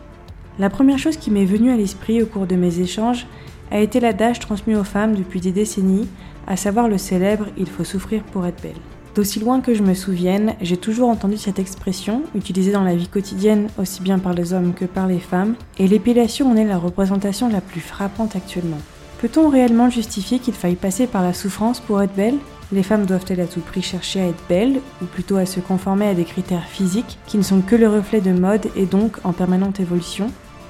[0.58, 3.28] La première chose qui m'est venue à l'esprit au cours de mes échanges
[3.72, 6.08] a été l'adage transmis aux femmes depuis des décennies,
[6.48, 8.76] à savoir le célèbre Il faut souffrir pour être belle.
[9.16, 13.08] D'aussi loin que je me souvienne, j'ai toujours entendu cette expression, utilisée dans la vie
[13.08, 16.78] quotidienne aussi bien par les hommes que par les femmes, et l'épilation en est la
[16.78, 18.80] représentation la plus frappante actuellement.
[19.22, 22.36] Peut-on réellement justifier qu'il faille passer par la souffrance pour être belle?
[22.74, 26.08] Les femmes doivent-elles à tout prix chercher à être belles, ou plutôt à se conformer
[26.08, 29.32] à des critères physiques qui ne sont que le reflet de mode et donc en
[29.32, 30.28] permanente évolution?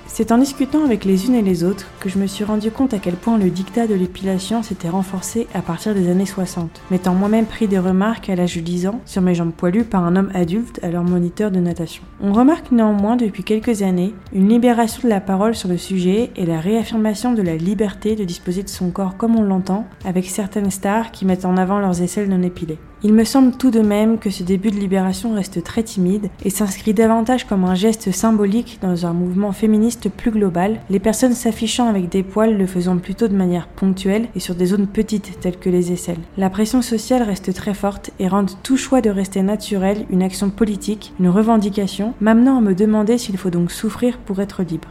[0.07, 2.93] C'est en discutant avec les unes et les autres que je me suis rendu compte
[2.93, 7.13] à quel point le dictat de l'épilation s'était renforcé à partir des années 60, m'étant
[7.13, 10.15] moi-même pris des remarques à l'âge de 10 ans sur mes jambes poilues par un
[10.15, 12.03] homme adulte alors moniteur de natation.
[12.21, 16.45] On remarque néanmoins depuis quelques années une libération de la parole sur le sujet et
[16.45, 20.71] la réaffirmation de la liberté de disposer de son corps comme on l'entend avec certaines
[20.71, 22.79] stars qui mettent en avant leurs aisselles non épilées.
[23.07, 26.49] Il me semble tout de même que ce début de libération reste très timide et
[26.49, 31.87] s'inscrit davantage comme un geste symbolique dans un mouvement féministe plus global, les personnes s'affichant
[31.87, 35.59] avec des poils le faisant plutôt de manière ponctuelle et sur des zones petites telles
[35.59, 36.17] que les aisselles.
[36.35, 40.49] La pression sociale reste très forte et rend tout choix de rester naturel une action
[40.49, 44.87] politique, une revendication, m'amenant à me demander s'il faut donc souffrir pour être libre.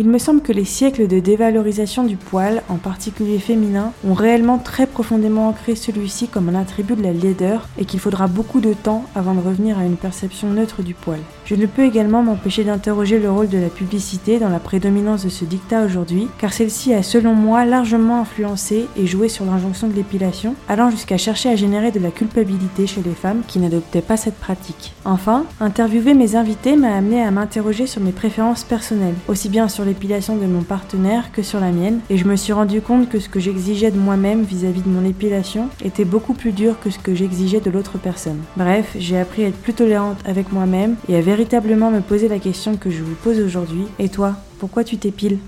[0.00, 4.58] Il me semble que les siècles de dévalorisation du poil, en particulier féminin, ont réellement
[4.58, 8.74] très profondément ancré celui-ci comme un attribut de la laideur et qu'il faudra beaucoup de
[8.74, 11.18] temps avant de revenir à une perception neutre du poil.
[11.48, 15.30] Je ne peux également m'empêcher d'interroger le rôle de la publicité dans la prédominance de
[15.30, 19.94] ce dictat aujourd'hui, car celle-ci a selon moi largement influencé et joué sur l'injonction de
[19.94, 24.18] l'épilation, allant jusqu'à chercher à générer de la culpabilité chez les femmes qui n'adoptaient pas
[24.18, 24.92] cette pratique.
[25.06, 29.86] Enfin, interviewer mes invités m'a amené à m'interroger sur mes préférences personnelles, aussi bien sur
[29.86, 33.20] l'épilation de mon partenaire que sur la mienne, et je me suis rendu compte que
[33.20, 36.98] ce que j'exigeais de moi-même vis-à-vis de mon épilation était beaucoup plus dur que ce
[36.98, 38.42] que j'exigeais de l'autre personne.
[38.58, 42.40] Bref, j'ai appris à être plus tolérante avec moi-même et à véritablement me poser la
[42.40, 43.84] question que je vous pose aujourd'hui.
[44.00, 45.38] Et toi, pourquoi tu t'épiles?